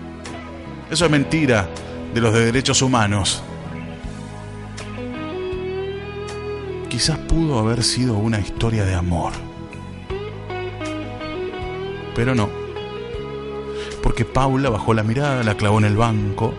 Eso 0.89 1.05
es 1.05 1.11
mentira 1.11 1.68
de 2.14 2.20
los 2.20 2.33
de 2.33 2.47
derechos 2.47 2.81
humanos. 2.81 3.43
Quizás 6.89 7.18
pudo 7.18 7.59
haber 7.59 7.83
sido 7.83 8.16
una 8.16 8.39
historia 8.39 8.85
de 8.85 8.95
amor. 8.95 9.33
Pero 12.14 12.35
no. 12.37 12.49
Porque 14.01 14.24
Paula 14.24 14.70
bajó 14.70 14.95
la 14.95 15.03
mirada, 15.03 15.43
la 15.43 15.57
clavó 15.57 15.79
en 15.79 15.87
el 15.87 15.97
banco, 15.97 16.55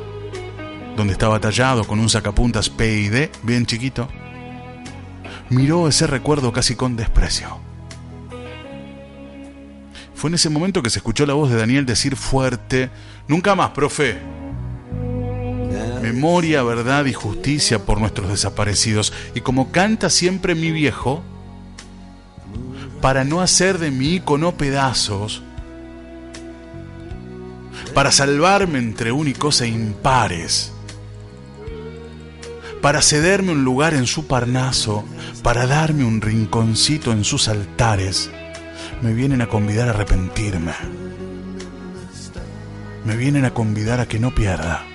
donde 0.97 1.13
estaba 1.13 1.39
tallado 1.39 1.85
con 1.85 1.99
un 1.99 2.09
sacapuntas 2.09 2.69
P 2.69 2.99
y 2.99 3.07
D, 3.07 3.31
bien 3.43 3.65
chiquito. 3.65 4.09
Miró 5.49 5.87
ese 5.87 6.05
recuerdo 6.05 6.51
casi 6.51 6.75
con 6.75 6.97
desprecio. 6.97 7.68
Fue 10.19 10.27
en 10.27 10.33
ese 10.33 10.49
momento 10.49 10.83
que 10.83 10.89
se 10.89 10.99
escuchó 10.99 11.25
la 11.25 11.33
voz 11.33 11.49
de 11.49 11.55
Daniel 11.55 11.85
decir 11.85 12.17
fuerte, 12.17 12.89
nunca 13.29 13.55
más, 13.55 13.69
profe. 13.69 14.17
Memoria, 16.01 16.61
verdad 16.61 17.05
y 17.05 17.13
justicia 17.13 17.85
por 17.85 18.01
nuestros 18.01 18.27
desaparecidos. 18.27 19.13
Y 19.33 19.39
como 19.39 19.71
canta 19.71 20.09
siempre 20.09 20.55
mi 20.55 20.73
viejo, 20.73 21.23
para 22.99 23.23
no 23.23 23.39
hacer 23.39 23.77
de 23.77 23.91
mi 23.91 24.15
icono 24.15 24.57
pedazos, 24.57 25.41
para 27.93 28.11
salvarme 28.11 28.77
entre 28.77 29.13
únicos 29.13 29.61
e 29.61 29.69
impares, 29.69 30.73
para 32.81 33.01
cederme 33.01 33.53
un 33.53 33.63
lugar 33.63 33.93
en 33.93 34.05
su 34.05 34.27
parnaso, 34.27 35.05
para 35.43 35.65
darme 35.65 36.03
un 36.03 36.19
rinconcito 36.19 37.13
en 37.13 37.23
sus 37.23 37.47
altares, 37.47 38.29
me 39.01 39.13
vienen 39.13 39.41
a 39.41 39.47
convidar 39.47 39.87
a 39.87 39.91
arrepentirme. 39.91 40.73
Me 43.05 43.15
vienen 43.15 43.45
a 43.45 43.53
convidar 43.53 43.99
a 43.99 44.07
que 44.07 44.19
no 44.19 44.33
pierda. 44.35 44.85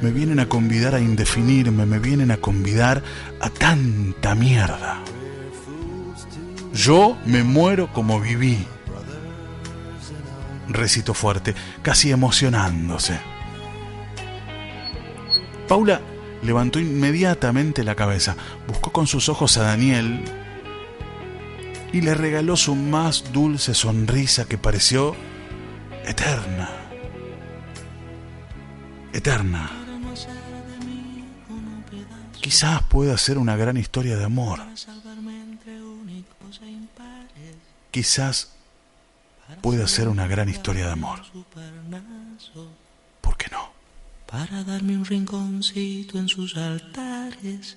Me 0.00 0.10
vienen 0.10 0.38
a 0.38 0.48
convidar 0.48 0.94
a 0.94 1.00
indefinirme, 1.00 1.86
me 1.86 1.98
vienen 1.98 2.30
a 2.30 2.36
convidar 2.36 3.02
a 3.40 3.50
tanta 3.50 4.34
mierda. 4.34 5.02
Yo 6.72 7.16
me 7.24 7.42
muero 7.42 7.92
como 7.92 8.20
viví. 8.20 8.64
Recito 10.68 11.14
fuerte, 11.14 11.54
casi 11.82 12.10
emocionándose. 12.10 13.18
Paula 15.66 16.00
levantó 16.42 16.78
inmediatamente 16.78 17.82
la 17.82 17.94
cabeza, 17.94 18.36
buscó 18.68 18.92
con 18.92 19.06
sus 19.06 19.28
ojos 19.28 19.56
a 19.56 19.62
Daniel 19.62 20.22
y 21.92 22.00
le 22.00 22.14
regaló 22.14 22.56
su 22.56 22.74
más 22.74 23.32
dulce 23.32 23.74
sonrisa 23.74 24.46
que 24.46 24.58
pareció 24.58 25.16
eterna. 26.04 26.70
Eterna. 29.12 29.70
Quizás 32.40 32.82
pueda 32.82 33.16
ser 33.18 33.38
una 33.38 33.56
gran 33.56 33.76
historia 33.76 34.16
de 34.16 34.24
amor. 34.24 34.60
Quizás 37.90 38.52
pueda 39.62 39.88
ser 39.88 40.08
una 40.08 40.26
gran 40.26 40.48
historia 40.48 40.86
de 40.86 40.92
amor. 40.92 41.20
¿Por 43.20 43.36
qué 43.36 43.48
no? 43.50 43.70
Para 44.26 44.62
darme 44.62 44.96
un 44.96 45.04
rinconcito 45.04 46.18
en 46.18 46.28
sus 46.28 46.56
altares 46.56 47.76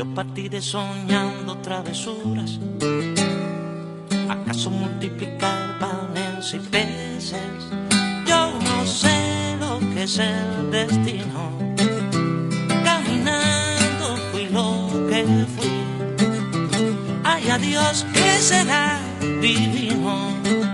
Yo 0.00 0.06
partiré 0.14 0.62
soñando 0.62 1.58
travesuras 1.58 2.58
¿Acaso 4.30 4.70
multiplicar 4.70 5.78
panes 5.78 6.54
y 6.54 6.58
peces? 6.58 7.60
Yo 8.26 8.50
no 8.64 8.86
sé 8.86 9.58
lo 9.60 9.78
que 9.78 10.04
es 10.04 10.18
el 10.18 10.70
destino. 10.70 11.52
Caminando 12.82 14.16
fui 14.32 14.46
lo 14.46 14.88
que 15.10 15.46
fui. 15.54 15.70
Ay, 17.22 17.50
adiós, 17.50 18.06
¿qué 18.14 18.38
será 18.38 18.98
divino? 19.42 20.69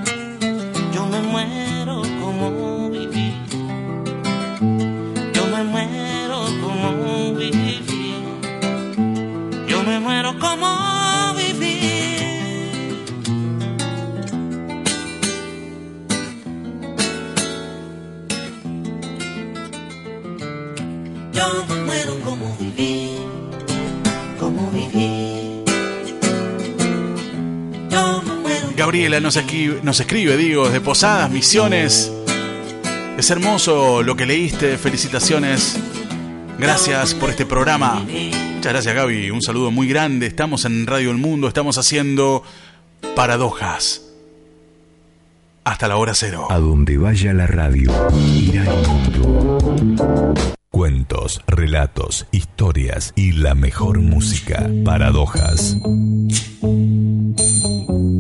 Gabriela 28.77 29.21
nos 29.21 29.37
escribe, 29.37 30.37
digo, 30.37 30.69
de 30.69 30.83
Posadas, 30.83 31.31
Misiones. 31.31 32.13
Es 33.17 33.31
hermoso 33.31 34.03
lo 34.03 34.17
que 34.17 34.27
leíste, 34.27 34.77
felicitaciones. 34.77 35.79
Gracias 36.59 37.15
por 37.15 37.31
este 37.31 37.47
programa. 37.47 37.95
Muchas 37.95 38.73
gracias 38.73 38.95
Gaby, 38.95 39.31
un 39.31 39.41
saludo 39.41 39.71
muy 39.71 39.89
grande. 39.89 40.27
Estamos 40.27 40.67
en 40.67 40.87
Radio 40.87 41.11
El 41.11 41.17
Mundo, 41.17 41.49
estamos 41.49 41.79
haciendo 41.79 42.43
paradojas. 43.15 44.03
Hasta 45.65 45.89
la 45.89 45.97
hora 45.97 46.15
cero. 46.15 46.47
A 46.51 46.59
donde 46.59 46.99
vaya 46.99 47.33
la 47.33 47.47
radio, 47.47 47.91
irá 48.15 48.63
el 48.63 48.89
mundo. 48.89 50.35
Cuentos, 50.71 51.41
relatos, 51.47 52.27
historias 52.31 53.15
y 53.17 53.33
la 53.33 53.55
mejor 53.55 54.01
música. 54.01 54.69
Paradojas. 54.85 55.75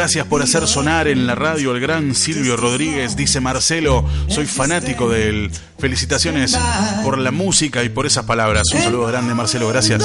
Gracias 0.00 0.26
por 0.26 0.40
hacer 0.40 0.66
sonar 0.66 1.08
en 1.08 1.26
la 1.26 1.34
radio 1.34 1.74
el 1.74 1.78
gran 1.78 2.14
Silvio 2.14 2.56
Rodríguez, 2.56 3.16
dice 3.16 3.38
Marcelo. 3.38 4.02
Soy 4.28 4.46
fanático 4.46 5.10
de 5.10 5.28
él. 5.28 5.50
Felicitaciones 5.78 6.58
por 7.04 7.18
la 7.18 7.30
música 7.30 7.84
y 7.84 7.90
por 7.90 8.06
esas 8.06 8.24
palabras. 8.24 8.62
Un 8.72 8.80
saludo 8.80 9.08
grande, 9.08 9.34
Marcelo. 9.34 9.68
Gracias. 9.68 10.02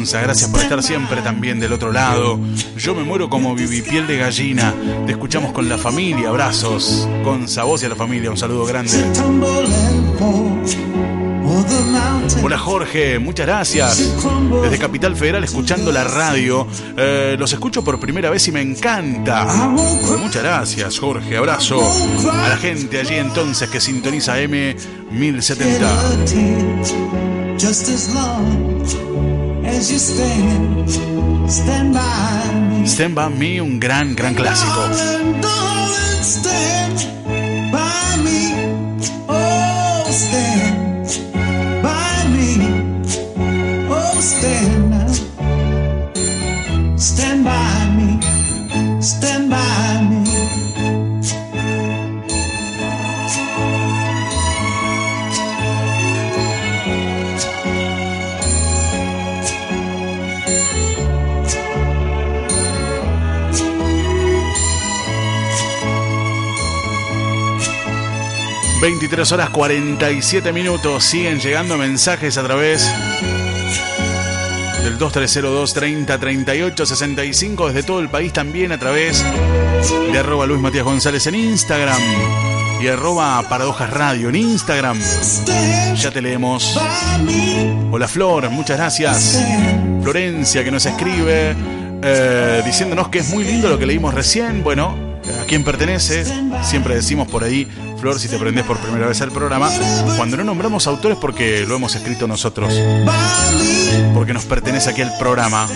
Gracias 0.00 0.50
por 0.50 0.60
estar 0.60 0.82
siempre 0.82 1.20
también 1.20 1.60
del 1.60 1.72
otro 1.72 1.92
lado. 1.92 2.40
Yo 2.76 2.94
me 2.94 3.04
muero 3.04 3.28
como 3.28 3.54
piel 3.54 4.06
de 4.06 4.16
gallina. 4.16 4.74
Te 5.06 5.12
escuchamos 5.12 5.52
con 5.52 5.68
la 5.68 5.76
familia. 5.76 6.30
Abrazos. 6.30 7.06
Gonza, 7.22 7.64
vos 7.64 7.82
y 7.82 7.86
a 7.86 7.90
la 7.90 7.96
familia. 7.96 8.30
Un 8.30 8.38
saludo 8.38 8.64
grande. 8.64 8.92
Hola 12.42 12.58
Jorge, 12.58 13.18
muchas 13.18 13.46
gracias. 13.46 14.14
Desde 14.62 14.78
Capital 14.78 15.14
Federal 15.16 15.44
escuchando 15.44 15.92
la 15.92 16.04
radio. 16.04 16.66
Eh, 16.96 17.36
los 17.38 17.52
escucho 17.52 17.84
por 17.84 18.00
primera 18.00 18.30
vez 18.30 18.48
y 18.48 18.52
me 18.52 18.62
encanta. 18.62 19.44
Muchas 19.44 20.42
gracias 20.42 20.98
Jorge, 20.98 21.36
abrazo. 21.36 21.78
A 22.32 22.48
la 22.48 22.56
gente 22.56 23.00
allí 23.00 23.16
entonces 23.16 23.68
que 23.68 23.80
sintoniza 23.80 24.40
M1070. 24.40 25.86
Stand 32.84 33.14
by 33.14 33.30
me, 33.30 33.62
un 33.62 33.80
gran, 33.80 34.14
gran 34.14 34.34
clásico. 34.34 34.90
stand 36.22 37.00
23 69.00 69.32
horas 69.32 69.48
47 69.48 70.52
minutos. 70.52 71.04
Siguen 71.04 71.40
llegando 71.40 71.78
mensajes 71.78 72.36
a 72.36 72.42
través 72.42 72.86
del 74.82 74.98
2302 74.98 75.72
30 75.72 76.18
38 76.18 76.84
65 76.84 77.68
desde 77.68 77.82
todo 77.82 78.00
el 78.00 78.10
país 78.10 78.30
también 78.34 78.72
a 78.72 78.78
través 78.78 79.24
de 80.12 80.18
arroba 80.18 80.44
Luis 80.44 80.60
Matías 80.60 80.84
González 80.84 81.26
en 81.28 81.34
Instagram 81.34 81.98
y 82.82 82.88
arroba 82.88 83.42
Paradojas 83.48 83.88
Radio 83.88 84.28
en 84.28 84.34
Instagram. 84.34 85.00
Ya 85.96 86.10
te 86.10 86.20
leemos. 86.20 86.78
Hola 87.90 88.06
Flor, 88.06 88.50
muchas 88.50 88.76
gracias. 88.76 89.42
Florencia 90.02 90.62
que 90.62 90.70
nos 90.70 90.84
escribe 90.84 91.56
eh, 92.02 92.62
diciéndonos 92.66 93.08
que 93.08 93.20
es 93.20 93.30
muy 93.30 93.44
lindo 93.44 93.70
lo 93.70 93.78
que 93.78 93.86
leímos 93.86 94.12
recién. 94.12 94.62
Bueno, 94.62 95.09
a 95.40 95.44
quién 95.46 95.64
pertenece. 95.64 96.24
Siempre 96.62 96.94
decimos 96.94 97.28
por 97.28 97.44
ahí 97.44 97.68
Flor, 98.00 98.18
si 98.18 98.28
te 98.28 98.38
prendés 98.38 98.64
por 98.64 98.78
primera 98.78 99.06
vez 99.06 99.20
al 99.20 99.30
programa, 99.30 99.70
cuando 100.16 100.38
no 100.38 100.44
nombramos 100.44 100.86
autores 100.86 101.18
porque 101.20 101.66
lo 101.66 101.76
hemos 101.76 101.94
escrito 101.94 102.26
nosotros, 102.26 102.72
porque 104.14 104.32
nos 104.32 104.46
pertenece 104.46 104.88
aquí 104.88 105.02
al 105.02 105.12
programa, 105.18 105.68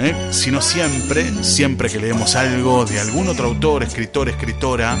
¿eh? 0.00 0.16
sino 0.32 0.60
siempre, 0.60 1.44
siempre 1.44 1.88
que 1.88 2.00
leemos 2.00 2.34
algo 2.34 2.84
de 2.86 2.98
algún 2.98 3.28
otro 3.28 3.46
autor, 3.46 3.84
escritor, 3.84 4.28
escritora, 4.28 4.98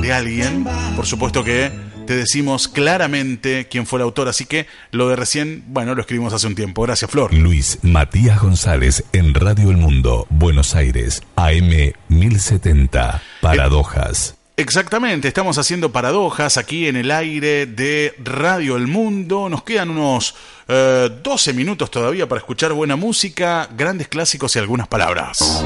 de 0.00 0.12
alguien, 0.12 0.66
por 0.96 1.06
supuesto 1.06 1.44
que 1.44 1.85
te 2.06 2.16
decimos 2.16 2.68
claramente 2.68 3.68
quién 3.68 3.86
fue 3.86 3.98
el 3.98 4.04
autor, 4.04 4.28
así 4.28 4.46
que 4.46 4.66
lo 4.92 5.08
de 5.08 5.16
recién, 5.16 5.64
bueno, 5.68 5.94
lo 5.94 6.00
escribimos 6.00 6.32
hace 6.32 6.46
un 6.46 6.54
tiempo. 6.54 6.82
Gracias, 6.82 7.10
Flor. 7.10 7.34
Luis 7.34 7.78
Matías 7.82 8.40
González 8.40 9.04
en 9.12 9.34
Radio 9.34 9.70
El 9.70 9.76
Mundo, 9.76 10.26
Buenos 10.30 10.74
Aires, 10.74 11.22
AM 11.36 11.92
1070, 12.08 13.22
Paradojas. 13.40 14.36
Exactamente, 14.58 15.28
estamos 15.28 15.58
haciendo 15.58 15.92
paradojas 15.92 16.56
aquí 16.56 16.86
en 16.86 16.96
el 16.96 17.10
aire 17.10 17.66
de 17.66 18.14
Radio 18.24 18.76
El 18.76 18.86
Mundo. 18.86 19.50
Nos 19.50 19.64
quedan 19.64 19.90
unos 19.90 20.34
12 20.66 21.50
eh, 21.50 21.52
minutos 21.52 21.90
todavía 21.90 22.26
para 22.26 22.38
escuchar 22.38 22.72
buena 22.72 22.96
música, 22.96 23.68
grandes 23.76 24.08
clásicos 24.08 24.56
y 24.56 24.58
algunas 24.58 24.88
palabras. 24.88 25.62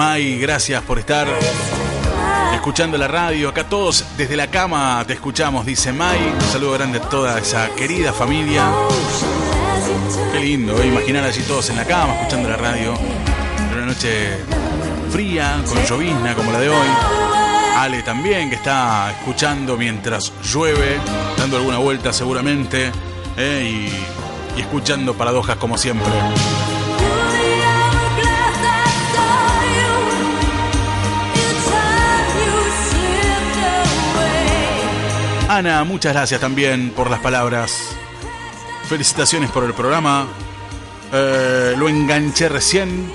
May, 0.00 0.38
gracias 0.38 0.82
por 0.84 0.98
estar 0.98 1.28
escuchando 2.54 2.96
la 2.96 3.06
radio. 3.06 3.50
Acá 3.50 3.64
todos 3.68 4.02
desde 4.16 4.34
la 4.34 4.46
cama 4.46 5.04
te 5.06 5.12
escuchamos, 5.12 5.66
dice 5.66 5.92
May. 5.92 6.18
Un 6.18 6.40
saludo 6.40 6.72
grande 6.72 7.00
a 7.00 7.02
toda 7.02 7.38
esa 7.38 7.68
querida 7.74 8.10
familia. 8.10 8.64
Qué 10.32 10.40
lindo, 10.40 10.80
¿eh? 10.80 10.86
imaginar 10.86 11.24
allí 11.24 11.42
todos 11.42 11.68
en 11.68 11.76
la 11.76 11.84
cama 11.84 12.14
escuchando 12.14 12.48
la 12.48 12.56
radio. 12.56 12.94
Una 13.74 13.84
noche 13.84 14.38
fría, 15.10 15.62
con 15.68 15.84
llovizna 15.84 16.34
como 16.34 16.50
la 16.50 16.60
de 16.60 16.70
hoy. 16.70 16.88
Ale 17.76 18.02
también, 18.02 18.48
que 18.48 18.56
está 18.56 19.10
escuchando 19.10 19.76
mientras 19.76 20.32
llueve, 20.42 20.96
dando 21.36 21.58
alguna 21.58 21.76
vuelta 21.76 22.10
seguramente, 22.14 22.90
¿eh? 23.36 23.90
y 24.56 24.60
escuchando 24.62 25.12
paradojas 25.12 25.56
como 25.56 25.76
siempre. 25.76 26.10
Ana, 35.52 35.82
muchas 35.82 36.12
gracias 36.12 36.40
también 36.40 36.90
por 36.90 37.10
las 37.10 37.18
palabras. 37.18 37.96
Felicitaciones 38.88 39.50
por 39.50 39.64
el 39.64 39.74
programa. 39.74 40.28
Eh, 41.12 41.74
lo 41.76 41.88
enganché 41.88 42.48
recién 42.48 43.12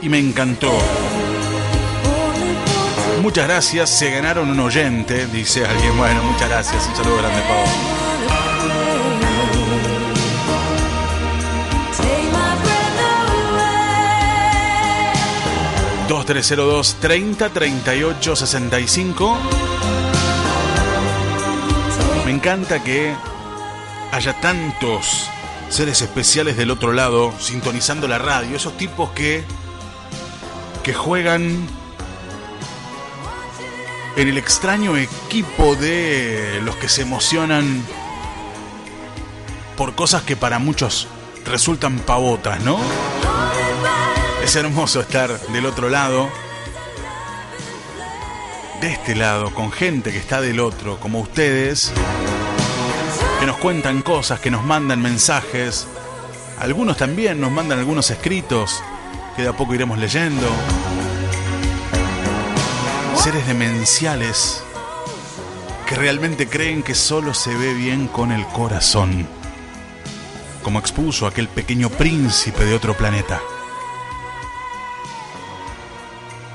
y 0.00 0.08
me 0.08 0.18
encantó. 0.18 0.72
muchas 3.20 3.46
gracias, 3.46 3.90
se 3.90 4.10
ganaron 4.10 4.48
un 4.48 4.60
oyente, 4.60 5.26
dice 5.26 5.66
alguien. 5.66 5.94
Bueno, 5.98 6.22
muchas 6.22 6.48
gracias, 6.48 6.86
un 6.88 6.96
saludo 6.96 7.18
grande, 7.18 7.42
Pau. 7.42 7.64
2302 16.08 16.96
30 16.98 17.50
38 17.50 18.36
65. 18.36 19.73
Me 22.24 22.30
encanta 22.30 22.82
que 22.82 23.14
haya 24.12 24.40
tantos 24.40 25.28
seres 25.68 26.00
especiales 26.02 26.56
del 26.56 26.70
otro 26.70 26.92
lado 26.92 27.32
sintonizando 27.38 28.08
la 28.08 28.18
radio, 28.18 28.56
esos 28.56 28.76
tipos 28.76 29.10
que 29.10 29.44
que 30.84 30.92
juegan 30.92 31.66
en 34.16 34.28
el 34.28 34.36
extraño 34.36 34.96
equipo 34.96 35.74
de 35.76 36.60
los 36.62 36.76
que 36.76 36.90
se 36.90 37.02
emocionan 37.02 37.82
por 39.78 39.94
cosas 39.94 40.22
que 40.22 40.36
para 40.36 40.58
muchos 40.58 41.08
resultan 41.46 41.98
pavotas, 42.00 42.60
¿no? 42.60 42.78
Es 44.44 44.54
hermoso 44.56 45.00
estar 45.00 45.40
del 45.48 45.64
otro 45.64 45.88
lado, 45.88 46.28
de 48.84 48.90
este 48.90 49.14
lado, 49.14 49.54
con 49.54 49.72
gente 49.72 50.12
que 50.12 50.18
está 50.18 50.42
del 50.42 50.60
otro, 50.60 51.00
como 51.00 51.20
ustedes, 51.20 51.90
que 53.40 53.46
nos 53.46 53.56
cuentan 53.56 54.02
cosas, 54.02 54.40
que 54.40 54.50
nos 54.50 54.62
mandan 54.62 55.00
mensajes. 55.00 55.86
Algunos 56.58 56.98
también 56.98 57.40
nos 57.40 57.50
mandan 57.50 57.78
algunos 57.78 58.10
escritos 58.10 58.82
que 59.36 59.42
de 59.42 59.48
a 59.48 59.56
poco 59.56 59.74
iremos 59.74 59.96
leyendo. 59.96 60.46
Seres 63.16 63.46
demenciales 63.46 64.62
que 65.88 65.94
realmente 65.94 66.46
creen 66.46 66.82
que 66.82 66.94
solo 66.94 67.32
se 67.32 67.54
ve 67.54 67.72
bien 67.72 68.06
con 68.06 68.32
el 68.32 68.44
corazón, 68.48 69.26
como 70.62 70.78
expuso 70.78 71.26
aquel 71.26 71.48
pequeño 71.48 71.88
príncipe 71.88 72.66
de 72.66 72.74
otro 72.74 72.94
planeta. 72.94 73.40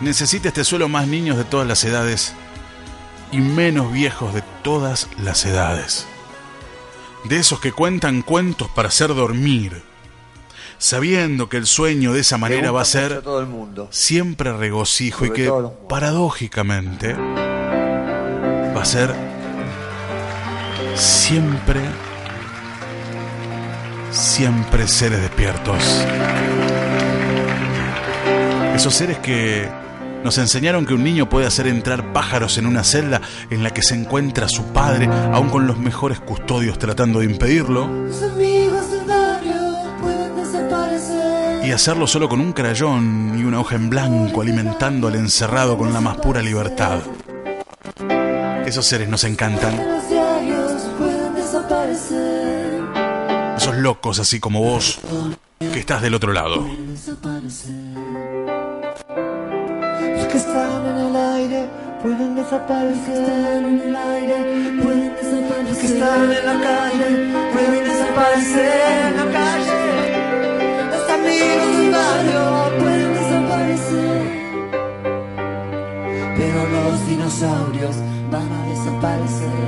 Necesita 0.02 0.48
este 0.48 0.64
suelo 0.64 0.88
más 0.88 1.08
niños 1.08 1.38
de 1.38 1.44
todas 1.44 1.68
las 1.68 1.84
edades 1.84 2.34
y 3.34 3.40
menos 3.40 3.92
viejos 3.92 4.34
de 4.34 4.42
todas 4.64 5.10
las 5.22 5.46
edades. 5.46 6.08
De 7.26 7.38
esos 7.38 7.60
que 7.60 7.74
cuentan 7.74 8.22
cuentos 8.22 8.70
para 8.70 8.88
hacer 8.88 9.14
dormir, 9.14 9.84
sabiendo 10.78 11.50
que 11.50 11.58
el 11.58 11.66
sueño 11.66 12.14
de 12.14 12.22
esa 12.22 12.38
manera 12.38 12.72
va 12.72 12.82
a 12.82 12.86
ser 12.86 13.22
siempre 13.90 14.54
regocijo 14.54 15.26
y 15.26 15.32
que 15.32 15.52
paradójicamente 15.90 17.14
va 17.14 18.82
a 18.82 18.86
ser 18.86 19.14
siempre, 20.96 21.82
siempre 24.12 24.88
seres 24.88 25.20
despiertos. 25.20 25.84
Esos 28.74 28.96
seres 28.96 29.18
que 29.20 29.68
nos 30.24 30.38
enseñaron 30.38 30.86
que 30.86 30.94
un 30.94 31.04
niño 31.04 31.30
puede 31.30 31.48
hacer 31.48 31.68
entrar 31.68 32.12
pájaros 32.14 32.58
en 32.58 32.66
una 32.66 32.84
celda 32.84 33.22
en 33.50 33.64
la 33.64 33.72
que 33.72 33.82
se 33.82 33.96
encuentra 33.96 34.50
su 34.50 34.64
padre, 34.74 35.08
aun 35.34 35.50
con 35.50 35.68
los 35.68 35.78
mejores 35.78 36.20
custodios 36.20 36.78
tratando 36.78 37.20
de 37.20 37.26
impedirlo. 37.26 37.90
Y 41.64 41.72
hacerlo 41.72 42.08
solo 42.08 42.28
con 42.28 42.42
un 42.42 42.54
crayón 42.54 43.36
y 43.38 43.44
una 43.44 43.60
hoja 43.60 43.76
en 43.76 43.90
blanco, 43.90 44.42
alimentando 44.42 45.08
al 45.08 45.16
encerrado 45.16 45.78
con 45.78 45.94
la 45.94 46.02
más 46.02 46.18
pura 46.18 46.42
libertad. 46.42 47.00
Esos 48.66 48.86
seres 48.86 49.08
nos 49.08 49.24
encantan. 49.24 49.80
Esos 53.58 53.76
locos 53.78 54.20
así 54.20 54.40
como 54.40 54.62
vos, 54.62 55.00
que 55.60 55.80
estás 55.80 56.02
del 56.02 56.16
otro 56.16 56.34
lado 56.34 56.66
desaparecer 62.50 63.64
en 63.64 63.80
el 63.80 63.96
aire, 63.96 64.82
pueden 64.82 65.16
desaparecer. 65.16 65.78
que 65.80 65.86
están 65.86 66.32
en 66.32 66.46
la 66.50 66.58
calle 66.68 67.10
pueden 67.54 67.84
desaparecer 67.84 69.06
en 69.06 69.18
la 69.18 69.28
calle. 69.38 69.82
Los 70.94 71.06
amigos 71.18 71.68
del 71.78 71.92
barrio 71.92 72.44
pueden 72.80 73.14
desaparecer. 73.20 74.22
Pero 76.38 76.60
los 76.76 77.08
dinosaurios 77.08 77.96
van 78.32 78.50
a 78.58 78.62
desaparecer. 78.72 79.60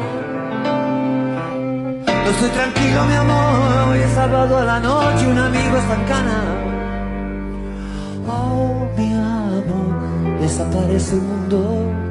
No 2.24 2.30
estoy 2.32 2.50
tranquilo, 2.50 3.06
mi 3.06 3.14
amor. 3.14 3.90
Hoy 3.90 4.00
es 4.00 4.12
sábado 4.12 4.58
a 4.58 4.66
la 4.66 4.80
noche, 4.80 5.28
un 5.28 5.38
amigo 5.38 5.78
está 5.78 5.94
en 5.94 6.06
cana. 6.06 6.40
Oh, 8.28 8.88
mi 8.98 9.14
amor 9.14 10.40
desaparece 10.40 11.14
el 11.14 11.22
mundo. 11.22 12.11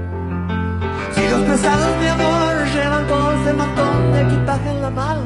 Si 1.31 1.37
los 1.37 1.45
pesados, 1.45 1.97
mi 2.01 2.09
amor, 2.09 2.67
llevan 2.75 3.07
todo 3.07 3.33
ese 3.35 3.53
montón 3.53 4.13
de 4.13 4.21
equipaje 4.23 4.69
en 4.69 4.83
la 4.83 4.91
mano. 4.91 5.23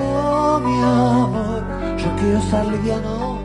Oh, 0.00 0.58
mi 0.58 0.80
amor, 0.80 1.62
yo 1.98 2.08
quiero 2.16 2.38
estar 2.38 2.64
liviano. 2.64 3.40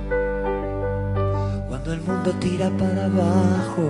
Cuando 1.68 1.92
el 1.92 2.02
mundo 2.04 2.32
tira 2.40 2.70
para 2.70 3.04
abajo, 3.04 3.84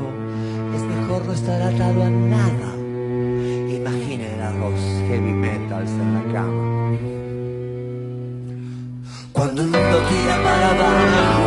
es 0.76 0.82
mejor 0.82 1.26
no 1.28 1.34
estar 1.34 1.62
atado 1.62 2.04
a 2.04 2.10
nada. 2.10 2.72
Imaginen 3.70 4.42
a 4.42 4.50
los 4.50 4.80
heavy 5.08 5.34
metals 5.34 5.92
en 5.92 6.14
la 6.16 6.24
cama. 6.34 6.98
Cuando 9.34 9.62
el 9.62 9.68
mundo 9.68 9.98
tira 10.10 10.36
para 10.44 10.70
abajo, 10.72 11.45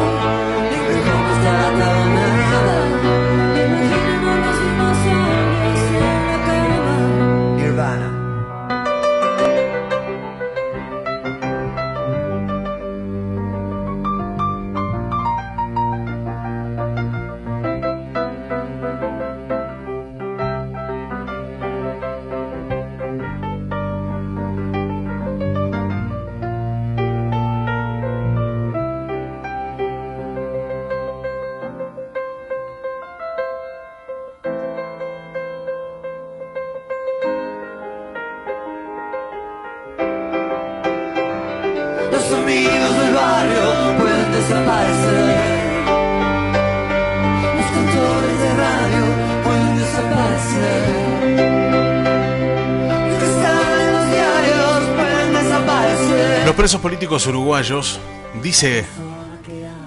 políticos 57.18 57.26
uruguayos, 57.34 58.00
dice 58.44 58.84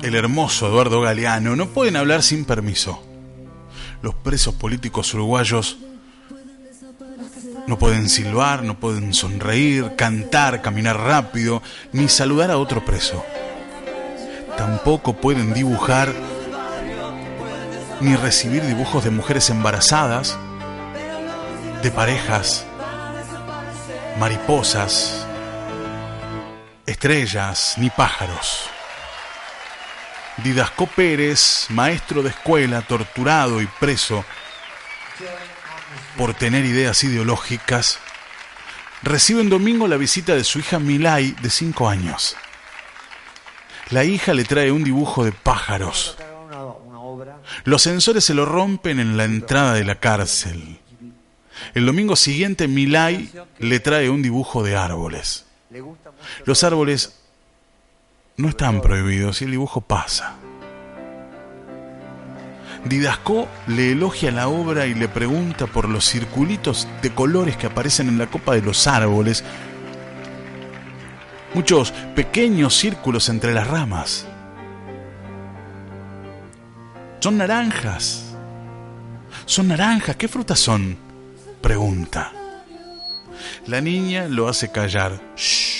el 0.01 0.15
hermoso 0.15 0.67
Eduardo 0.67 0.99
Galeano, 0.99 1.55
no 1.55 1.67
pueden 1.67 1.95
hablar 1.95 2.23
sin 2.23 2.43
permiso. 2.43 3.01
Los 4.01 4.15
presos 4.15 4.53
políticos 4.55 5.13
uruguayos 5.13 5.77
no 7.67 7.79
pueden 7.79 8.09
silbar, 8.09 8.63
no 8.63 8.77
pueden 8.81 9.13
sonreír, 9.13 9.95
cantar, 9.95 10.61
caminar 10.61 10.97
rápido, 10.97 11.61
ni 11.93 12.09
saludar 12.09 12.51
a 12.51 12.57
otro 12.57 12.83
preso. 12.83 13.23
Tampoco 14.57 15.13
pueden 15.13 15.53
dibujar 15.53 16.13
ni 18.01 18.13
recibir 18.17 18.65
dibujos 18.65 19.05
de 19.05 19.11
mujeres 19.11 19.49
embarazadas, 19.49 20.37
de 21.81 21.91
parejas, 21.91 22.65
mariposas, 24.19 25.20
estrellas, 26.91 27.75
ni 27.77 27.89
pájaros. 27.89 28.69
Didasco 30.37 30.87
Pérez, 30.87 31.67
maestro 31.69 32.23
de 32.23 32.29
escuela, 32.29 32.81
torturado 32.81 33.61
y 33.61 33.67
preso 33.67 34.23
por 36.17 36.33
tener 36.33 36.65
ideas 36.65 37.03
ideológicas, 37.03 37.99
recibe 39.03 39.41
en 39.41 39.49
domingo 39.49 39.87
la 39.87 39.97
visita 39.97 40.35
de 40.35 40.43
su 40.43 40.59
hija 40.59 40.79
Milay, 40.79 41.31
de 41.41 41.49
5 41.49 41.89
años. 41.89 42.35
La 43.89 44.03
hija 44.03 44.33
le 44.33 44.45
trae 44.45 44.71
un 44.71 44.83
dibujo 44.83 45.25
de 45.25 45.31
pájaros. 45.31 46.17
Los 47.65 47.81
sensores 47.81 48.23
se 48.23 48.33
lo 48.33 48.45
rompen 48.45 48.99
en 48.99 49.17
la 49.17 49.25
entrada 49.25 49.73
de 49.73 49.83
la 49.83 49.95
cárcel. 49.95 50.79
El 51.73 51.85
domingo 51.85 52.15
siguiente 52.15 52.67
Milay 52.67 53.31
le 53.59 53.79
trae 53.79 54.09
un 54.09 54.21
dibujo 54.21 54.63
de 54.63 54.75
árboles. 54.75 55.45
Los 56.45 56.63
árboles 56.63 57.19
no 58.37 58.49
están 58.49 58.81
prohibidos 58.81 59.41
y 59.41 59.45
el 59.45 59.51
dibujo 59.51 59.81
pasa. 59.81 60.35
Didasco 62.85 63.47
le 63.67 63.91
elogia 63.91 64.31
la 64.31 64.47
obra 64.47 64.87
y 64.87 64.95
le 64.95 65.07
pregunta 65.07 65.67
por 65.67 65.87
los 65.87 66.05
circulitos 66.05 66.87
de 67.01 67.13
colores 67.13 67.55
que 67.55 67.67
aparecen 67.67 68.07
en 68.07 68.17
la 68.17 68.27
copa 68.27 68.55
de 68.55 68.63
los 68.63 68.87
árboles. 68.87 69.43
Muchos 71.53 71.91
pequeños 72.15 72.75
círculos 72.75 73.29
entre 73.29 73.53
las 73.53 73.67
ramas. 73.67 74.25
Son 77.19 77.37
naranjas. 77.37 78.33
Son 79.45 79.67
naranjas. 79.67 80.15
¿Qué 80.15 80.27
frutas 80.27 80.59
son? 80.59 80.97
Pregunta. 81.61 82.31
La 83.67 83.79
niña 83.79 84.27
lo 84.27 84.47
hace 84.47 84.71
callar. 84.71 85.21
Shh. 85.35 85.70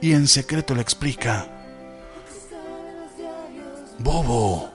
Y 0.00 0.12
en 0.12 0.26
secreto 0.26 0.74
le 0.74 0.82
explica. 0.82 1.46
Bobo, 3.98 4.70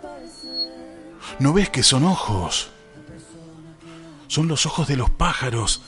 ¿no 1.40 1.54
ves 1.54 1.70
que 1.70 1.84
son 1.84 2.04
ojos? 2.04 2.72
Son 4.28 4.48
los 4.48 4.66
ojos 4.66 4.88
de 4.88 4.96
los 4.96 5.10
pájaros 5.10 5.82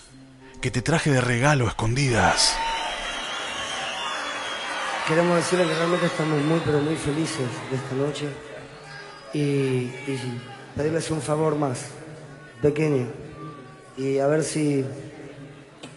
que 0.62 0.72
te 0.72 0.82
traje 0.82 1.12
de 1.12 1.22
regalo 1.22 1.68
escondidas. 1.68 2.56
Queremos 5.08 5.38
decirle 5.38 5.66
que 5.66 5.74
realmente 5.74 6.06
estamos 6.06 6.42
muy, 6.44 6.62
pero 6.64 6.80
muy 6.80 6.96
felices 6.96 7.48
de 7.70 7.76
esta 7.76 7.96
noche. 7.96 8.30
Y, 9.34 9.40
y 9.40 10.42
pedirles 10.76 11.10
un 11.12 11.22
favor 11.22 11.56
más, 11.56 11.86
pequeño. 12.62 13.08
Y 13.98 14.20
a 14.20 14.28
ver 14.28 14.44
si 14.44 14.86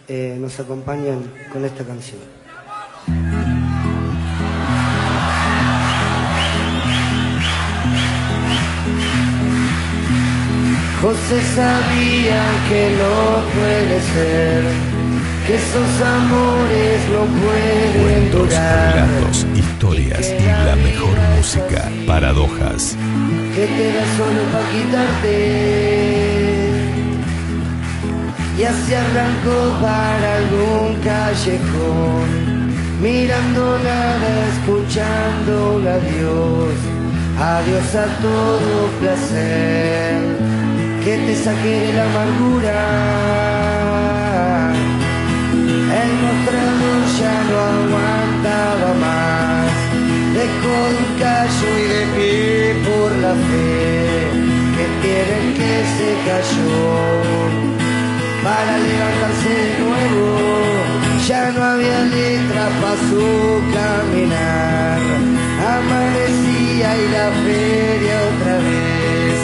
eh, 0.07 0.37
nos 0.39 0.59
acompañan 0.59 1.23
con 1.51 1.65
esta 1.65 1.83
canción. 1.83 2.19
José 11.01 11.41
sabía 11.55 12.41
que 12.67 12.95
no 12.97 13.43
puede 13.53 14.01
ser, 14.13 14.63
que 15.45 15.55
esos 15.55 16.01
amores 16.01 16.99
no 17.11 17.25
pueden 17.41 18.03
Cuentos, 18.03 18.49
durar. 18.49 18.93
relatos, 18.95 19.45
historias 19.55 20.33
y 20.39 20.45
la 20.45 20.75
mejor 20.77 21.15
música. 21.37 21.89
Paradojas. 22.07 22.95
que 23.55 23.67
te 23.67 23.93
da 23.93 24.05
solo 24.17 24.41
para 24.51 24.69
quitarte. 24.71 26.34
Y 28.57 28.63
así 28.63 28.93
arrancó 28.93 29.81
para 29.81 30.35
algún 30.37 30.95
callejón, 31.03 32.71
mirando 33.01 33.77
nada, 33.79 34.47
escuchando 34.53 35.83
adiós, 35.97 36.75
adiós 37.37 37.95
a 37.95 38.05
todo 38.21 38.87
placer, 39.01 40.21
que 41.03 41.17
te 41.17 41.35
saque 41.35 41.79
de 41.81 41.93
la 41.93 42.03
amargura. 42.05 42.79
El 46.01 46.11
mostrador 46.23 47.01
ya 47.19 47.35
no 47.49 47.55
aguantaba 47.75 48.89
más. 49.05 49.71
Dejó 50.33 50.75
de 50.91 50.97
un 51.03 51.09
callo 51.19 51.69
y 51.77 51.85
de 51.93 52.03
pie 52.15 52.75
por 52.85 53.09
la 53.17 53.33
fe 53.33 54.31
que 54.75 54.85
tiene 55.01 55.37
que 55.57 55.73
se 55.95 56.09
cayó. 56.25 57.84
Para 58.45 58.77
levantarse 58.77 59.49
de 59.49 59.79
nuevo, 59.79 60.37
ya 61.27 61.51
no 61.51 61.63
había 61.63 62.01
letra 62.03 62.69
para 62.79 62.95
su 63.09 63.25
caminar. 63.73 64.99
Amanecía 65.77 66.95
y 66.95 67.07
la 67.09 67.31
feria 67.43 68.15
otra 68.29 68.55
vez, 68.67 69.37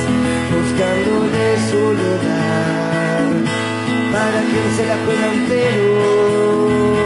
buscándole 0.54 1.46
su 1.72 1.84
lugar 2.04 3.24
para 4.14 4.40
quien 4.50 4.68
se 4.78 4.86
la 4.86 4.98
cuela 5.04 5.34
entero. 5.34 7.01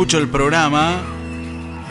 Escucho 0.00 0.16
el 0.16 0.28
programa. 0.28 1.02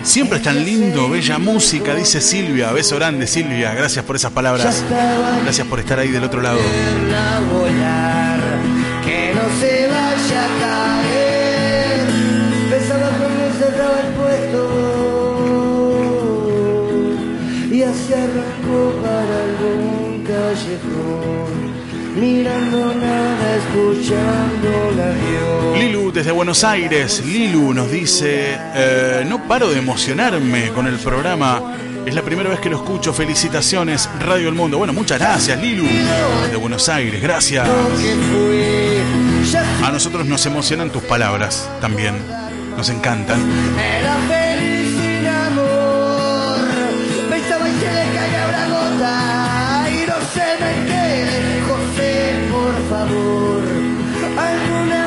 Siempre 0.02 0.40
es 0.40 0.44
tan 0.44 0.66
lindo, 0.66 1.08
bella 1.12 1.38
música, 1.38 1.94
dice 1.94 2.20
Silvia. 2.22 2.72
Beso 2.72 2.96
grande, 2.96 3.28
Silvia. 3.28 3.76
Gracias 3.76 4.04
por 4.04 4.16
esas 4.16 4.32
palabras. 4.32 4.84
Gracias 5.44 5.68
por 5.68 5.80
estar 5.80 6.00
ahí 6.00 6.08
del 6.08 6.24
otro 6.24 6.42
lado. 6.42 6.58
a 6.58 7.40
volar, 7.54 8.40
que 9.06 9.32
no 9.36 9.44
se 9.60 9.88
vaya 9.88 10.44
a 10.44 10.48
caer. 10.60 12.08
Pensaba 12.72 13.10
cuando 13.20 13.44
cerraba 13.60 14.00
el 14.00 14.08
puesto 14.16 14.62
y 17.72 17.84
así 17.84 18.12
arrancó 18.12 18.92
para 19.04 19.36
algún 19.44 20.24
callejón, 20.26 21.52
mirando 22.20 22.80
nada, 22.96 23.39
escuchando 23.39 23.39
la 23.39 23.39
Dios. 23.39 23.39
Lilu 25.76 26.12
desde 26.12 26.32
Buenos 26.32 26.64
Aires. 26.64 27.24
Lilu 27.26 27.74
nos 27.74 27.92
dice, 27.92 28.58
eh, 28.76 29.26
no 29.28 29.48
paro 29.48 29.70
de 29.70 29.78
emocionarme 29.80 30.70
con 30.70 30.88
el 30.88 30.96
programa. 30.98 31.76
Es 32.06 32.16
la 32.16 32.22
primera 32.24 32.50
vez 32.50 32.60
que 32.60 32.70
lo 32.70 32.78
escucho. 32.78 33.14
Felicitaciones, 33.14 34.10
Radio 34.20 34.50
El 34.50 34.56
Mundo. 34.56 34.78
Bueno, 34.78 34.94
muchas 34.94 35.20
gracias, 35.20 35.62
Lilu. 35.62 35.86
Desde 36.44 36.56
Buenos 36.58 36.90
Aires, 36.90 37.22
gracias. 37.22 37.68
A 39.84 39.92
nosotros 39.92 40.26
nos 40.26 40.46
emocionan 40.46 40.90
tus 40.90 41.04
palabras 41.04 41.70
también. 41.82 42.16
Nos 42.76 42.90
encantan. 42.90 43.40
Era 43.78 44.16
feliz 44.28 44.98
sin 45.02 45.28
amor. 45.28 46.60
Pensaba 47.30 47.70
y 47.70 47.74
se 47.74 47.86
le 47.86 48.16
caía 48.16 48.46
una 48.48 48.68
gota. 48.68 49.39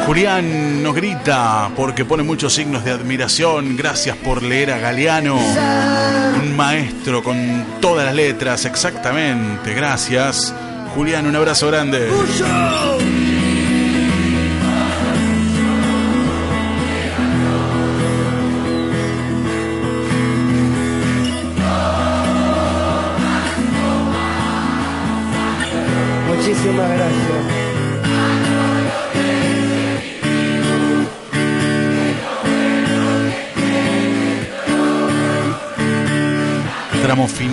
Julián 0.07 0.83
nos 0.83 0.95
grita 0.95 1.71
porque 1.77 2.05
pone 2.05 2.23
muchos 2.23 2.53
signos 2.53 2.85
de 2.85 2.91
admiración. 2.91 3.77
Gracias 3.77 4.17
por 4.17 4.43
leer 4.43 4.73
a 4.73 4.79
Galeano. 4.79 5.37
Un 5.37 6.57
maestro 6.57 7.23
con 7.23 7.65
todas 7.81 8.07
las 8.07 8.15
letras, 8.15 8.65
exactamente. 8.65 9.75
Gracias. 9.75 10.55
Julián, 10.95 11.27
un 11.27 11.37
abrazo 11.37 11.69
grande. 11.69 12.11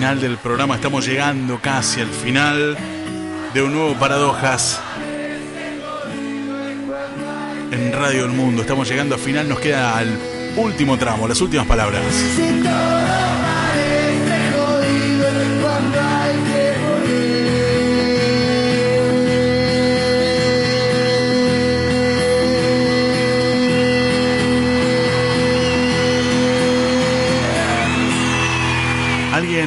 Final 0.00 0.18
del 0.18 0.38
programa. 0.38 0.76
Estamos 0.76 1.06
llegando 1.06 1.60
casi 1.60 2.00
al 2.00 2.08
final 2.08 2.74
de 3.52 3.62
un 3.62 3.74
nuevo 3.74 3.94
Paradojas 3.98 4.80
en 7.70 7.92
Radio 7.92 8.24
El 8.24 8.30
Mundo. 8.30 8.62
Estamos 8.62 8.88
llegando 8.88 9.16
al 9.16 9.20
final. 9.20 9.46
Nos 9.46 9.60
queda 9.60 9.98
al 9.98 10.18
último 10.56 10.96
tramo, 10.96 11.28
las 11.28 11.42
últimas 11.42 11.66
palabras. 11.66 12.02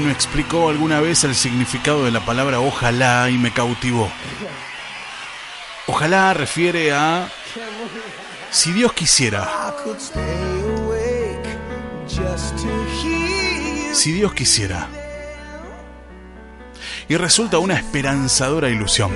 Explicó 0.10 0.70
alguna 0.70 1.00
vez 1.00 1.24
el 1.24 1.36
significado 1.36 2.06
de 2.06 2.12
la 2.12 2.26
palabra 2.26 2.60
ojalá 2.60 3.30
y 3.30 3.38
me 3.38 3.52
cautivó. 3.52 4.10
Ojalá 5.88 6.34
refiere 6.34 6.94
a 6.94 7.30
si 8.50 8.72
Dios 8.72 8.94
quisiera. 8.94 9.74
Si 13.94 14.12
Dios 14.12 14.34
quisiera. 14.34 14.88
Y 17.10 17.18
resulta 17.18 17.58
una 17.60 17.76
esperanzadora 17.76 18.70
ilusión. 18.70 19.12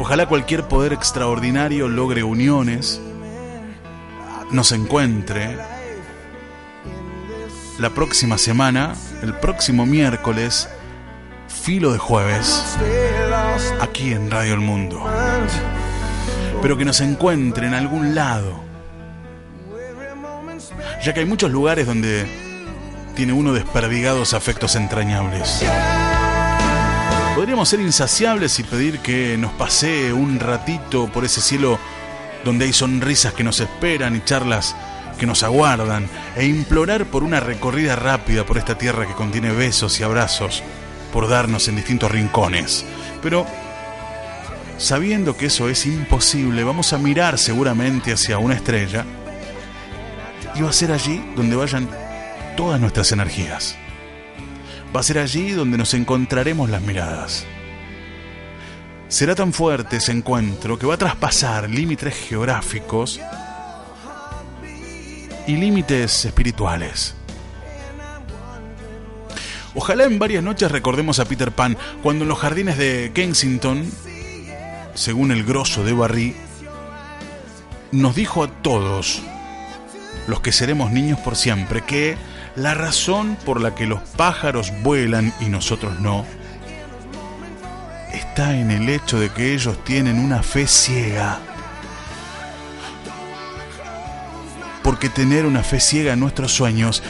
Ojalá 0.00 0.26
cualquier 0.26 0.68
poder 0.68 0.92
extraordinario 0.92 1.88
logre 1.88 2.22
uniones, 2.22 3.00
nos 4.50 4.72
encuentre 4.72 5.56
la 7.78 7.90
próxima 7.90 8.38
semana, 8.38 8.94
el 9.22 9.34
próximo 9.34 9.84
miércoles, 9.84 10.68
filo 11.48 11.92
de 11.92 11.98
jueves, 11.98 12.78
aquí 13.80 14.12
en 14.12 14.30
Radio 14.30 14.54
El 14.54 14.60
Mundo. 14.60 15.04
Pero 16.62 16.78
que 16.78 16.84
nos 16.84 17.00
encuentre 17.00 17.66
en 17.66 17.74
algún 17.74 18.14
lado. 18.14 18.60
Ya 21.04 21.12
que 21.12 21.20
hay 21.20 21.26
muchos 21.26 21.50
lugares 21.50 21.86
donde 21.86 22.26
tiene 23.14 23.34
uno 23.34 23.52
desperdigados 23.52 24.32
afectos 24.32 24.74
entrañables. 24.74 25.62
Podríamos 27.34 27.68
ser 27.68 27.80
insaciables 27.80 28.58
y 28.58 28.62
pedir 28.62 29.00
que 29.00 29.36
nos 29.36 29.52
pase 29.52 30.14
un 30.14 30.40
ratito 30.40 31.08
por 31.08 31.26
ese 31.26 31.42
cielo 31.42 31.78
donde 32.44 32.64
hay 32.64 32.72
sonrisas 32.72 33.34
que 33.34 33.44
nos 33.44 33.60
esperan 33.60 34.16
y 34.16 34.20
charlas 34.24 34.74
que 35.16 35.26
nos 35.26 35.42
aguardan, 35.42 36.08
e 36.36 36.46
implorar 36.46 37.06
por 37.06 37.22
una 37.22 37.40
recorrida 37.40 37.96
rápida 37.96 38.44
por 38.44 38.58
esta 38.58 38.78
tierra 38.78 39.06
que 39.06 39.14
contiene 39.14 39.52
besos 39.52 39.98
y 40.00 40.02
abrazos 40.02 40.62
por 41.12 41.28
darnos 41.28 41.68
en 41.68 41.76
distintos 41.76 42.10
rincones. 42.10 42.84
Pero, 43.22 43.46
sabiendo 44.78 45.36
que 45.36 45.46
eso 45.46 45.68
es 45.68 45.86
imposible, 45.86 46.64
vamos 46.64 46.92
a 46.92 46.98
mirar 46.98 47.38
seguramente 47.38 48.12
hacia 48.12 48.38
una 48.38 48.54
estrella 48.54 49.04
y 50.54 50.62
va 50.62 50.70
a 50.70 50.72
ser 50.72 50.92
allí 50.92 51.22
donde 51.34 51.56
vayan 51.56 51.88
todas 52.56 52.80
nuestras 52.80 53.12
energías. 53.12 53.76
Va 54.94 55.00
a 55.00 55.02
ser 55.02 55.18
allí 55.18 55.50
donde 55.50 55.76
nos 55.76 55.92
encontraremos 55.94 56.70
las 56.70 56.82
miradas. 56.82 57.46
Será 59.08 59.34
tan 59.34 59.52
fuerte 59.52 59.96
ese 59.96 60.12
encuentro 60.12 60.78
que 60.78 60.86
va 60.86 60.94
a 60.94 60.98
traspasar 60.98 61.70
límites 61.70 62.14
geográficos 62.28 63.20
y 65.46 65.56
límites 65.56 66.24
espirituales. 66.24 67.14
Ojalá 69.74 70.04
en 70.04 70.18
varias 70.18 70.42
noches 70.42 70.70
recordemos 70.70 71.18
a 71.18 71.26
Peter 71.26 71.52
Pan 71.52 71.76
cuando 72.02 72.24
en 72.24 72.28
los 72.28 72.38
jardines 72.38 72.78
de 72.78 73.12
Kensington, 73.14 73.84
según 74.94 75.30
el 75.30 75.44
grosso 75.44 75.84
de 75.84 75.92
Barry, 75.92 76.34
nos 77.92 78.16
dijo 78.16 78.42
a 78.42 78.48
todos 78.48 79.22
los 80.26 80.40
que 80.40 80.52
seremos 80.52 80.90
niños 80.90 81.18
por 81.20 81.36
siempre 81.36 81.82
que 81.82 82.16
la 82.56 82.74
razón 82.74 83.36
por 83.44 83.60
la 83.60 83.74
que 83.74 83.86
los 83.86 84.00
pájaros 84.16 84.72
vuelan 84.82 85.32
y 85.40 85.46
nosotros 85.46 86.00
no 86.00 86.24
está 88.12 88.56
en 88.56 88.70
el 88.70 88.88
hecho 88.88 89.20
de 89.20 89.28
que 89.30 89.52
ellos 89.54 89.82
tienen 89.84 90.18
una 90.18 90.42
fe 90.42 90.66
ciega 90.66 91.38
porque 94.86 95.08
tener 95.08 95.46
una 95.46 95.64
fe 95.64 95.80
ciega 95.80 96.12
en 96.12 96.20
nuestros 96.20 96.52
sueños 96.52 97.02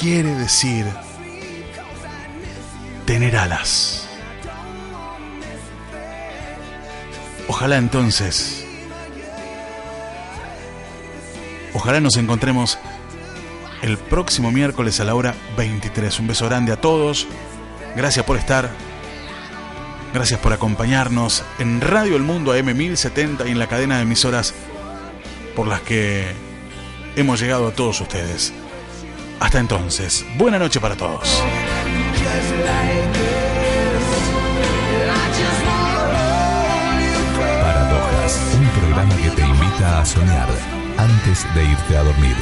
quiere 0.00 0.34
decir 0.34 0.86
tener 3.04 3.36
alas. 3.36 4.08
Ojalá 7.46 7.76
entonces, 7.76 8.64
ojalá 11.74 12.00
nos 12.00 12.16
encontremos 12.16 12.78
el 13.82 13.98
próximo 13.98 14.50
miércoles 14.50 14.98
a 14.98 15.04
la 15.04 15.14
hora 15.14 15.34
23. 15.58 16.20
Un 16.20 16.28
beso 16.28 16.46
grande 16.46 16.72
a 16.72 16.80
todos, 16.80 17.26
gracias 17.94 18.24
por 18.24 18.38
estar, 18.38 18.70
gracias 20.14 20.40
por 20.40 20.54
acompañarnos 20.54 21.44
en 21.58 21.82
Radio 21.82 22.16
El 22.16 22.22
Mundo 22.22 22.52
AM 22.52 22.74
1070 22.74 23.48
y 23.48 23.50
en 23.50 23.58
la 23.58 23.66
cadena 23.66 23.96
de 23.96 24.04
emisoras 24.04 24.54
por 25.54 25.68
las 25.68 25.82
que 25.82 26.47
hemos 27.16 27.40
llegado 27.40 27.68
a 27.68 27.72
todos 27.72 28.00
ustedes. 28.00 28.52
Hasta 29.40 29.58
entonces, 29.58 30.24
buena 30.36 30.58
noche 30.58 30.80
para 30.80 30.96
todos. 30.96 31.42
Paradojas, 37.62 38.40
un 38.54 38.68
programa 38.80 39.16
que 39.16 39.30
te 39.30 39.42
invita 39.42 40.00
a 40.00 40.04
soñar 40.04 40.48
antes 40.96 41.46
de 41.54 41.64
irte 41.64 41.96
a 41.96 42.02
dormir. 42.02 42.36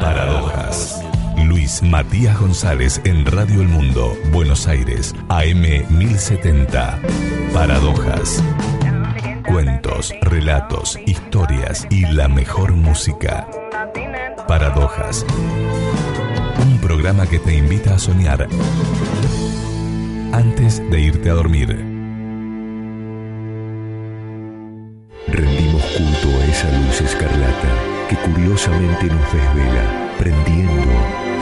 Paradojas. 0.00 1.04
Luis 1.44 1.82
Matías 1.82 2.40
González 2.40 3.02
en 3.04 3.26
Radio 3.26 3.60
El 3.60 3.68
Mundo, 3.68 4.16
Buenos 4.32 4.66
Aires, 4.66 5.14
AM 5.28 5.60
1070. 5.90 6.98
Paradojas. 7.52 8.42
Cuentos, 9.46 10.14
relatos, 10.22 10.98
historias 11.04 11.86
y 11.90 12.06
la 12.06 12.28
mejor 12.28 12.72
música. 12.72 13.46
Paradojas. 14.48 15.26
Un 16.62 16.78
programa 16.78 17.26
que 17.26 17.38
te 17.38 17.58
invita 17.58 17.96
a 17.96 17.98
soñar 17.98 18.48
antes 20.32 20.78
de 20.90 20.98
irte 20.98 21.28
a 21.28 21.34
dormir. 21.34 21.89
Curiosamente 28.24 29.06
nos 29.06 29.32
desvela, 29.32 30.16
prendiendo 30.18 30.92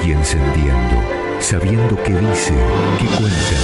y 0.05 0.13
encendiendo, 0.13 1.03
sabiendo 1.41 1.97
qué 2.03 2.15
dice, 2.15 2.55
qué 2.99 3.07
cuenta, 3.17 3.57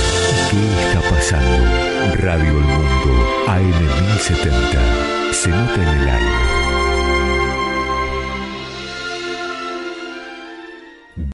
qué 0.50 0.86
está 0.86 1.00
pasando. 1.08 2.16
Radio 2.16 2.50
El 2.50 2.64
Mundo, 2.64 3.10
AM1070, 3.46 5.32
se 5.32 5.48
nota 5.50 5.82
en 5.82 6.00
el 6.00 6.08
aire 6.08 6.53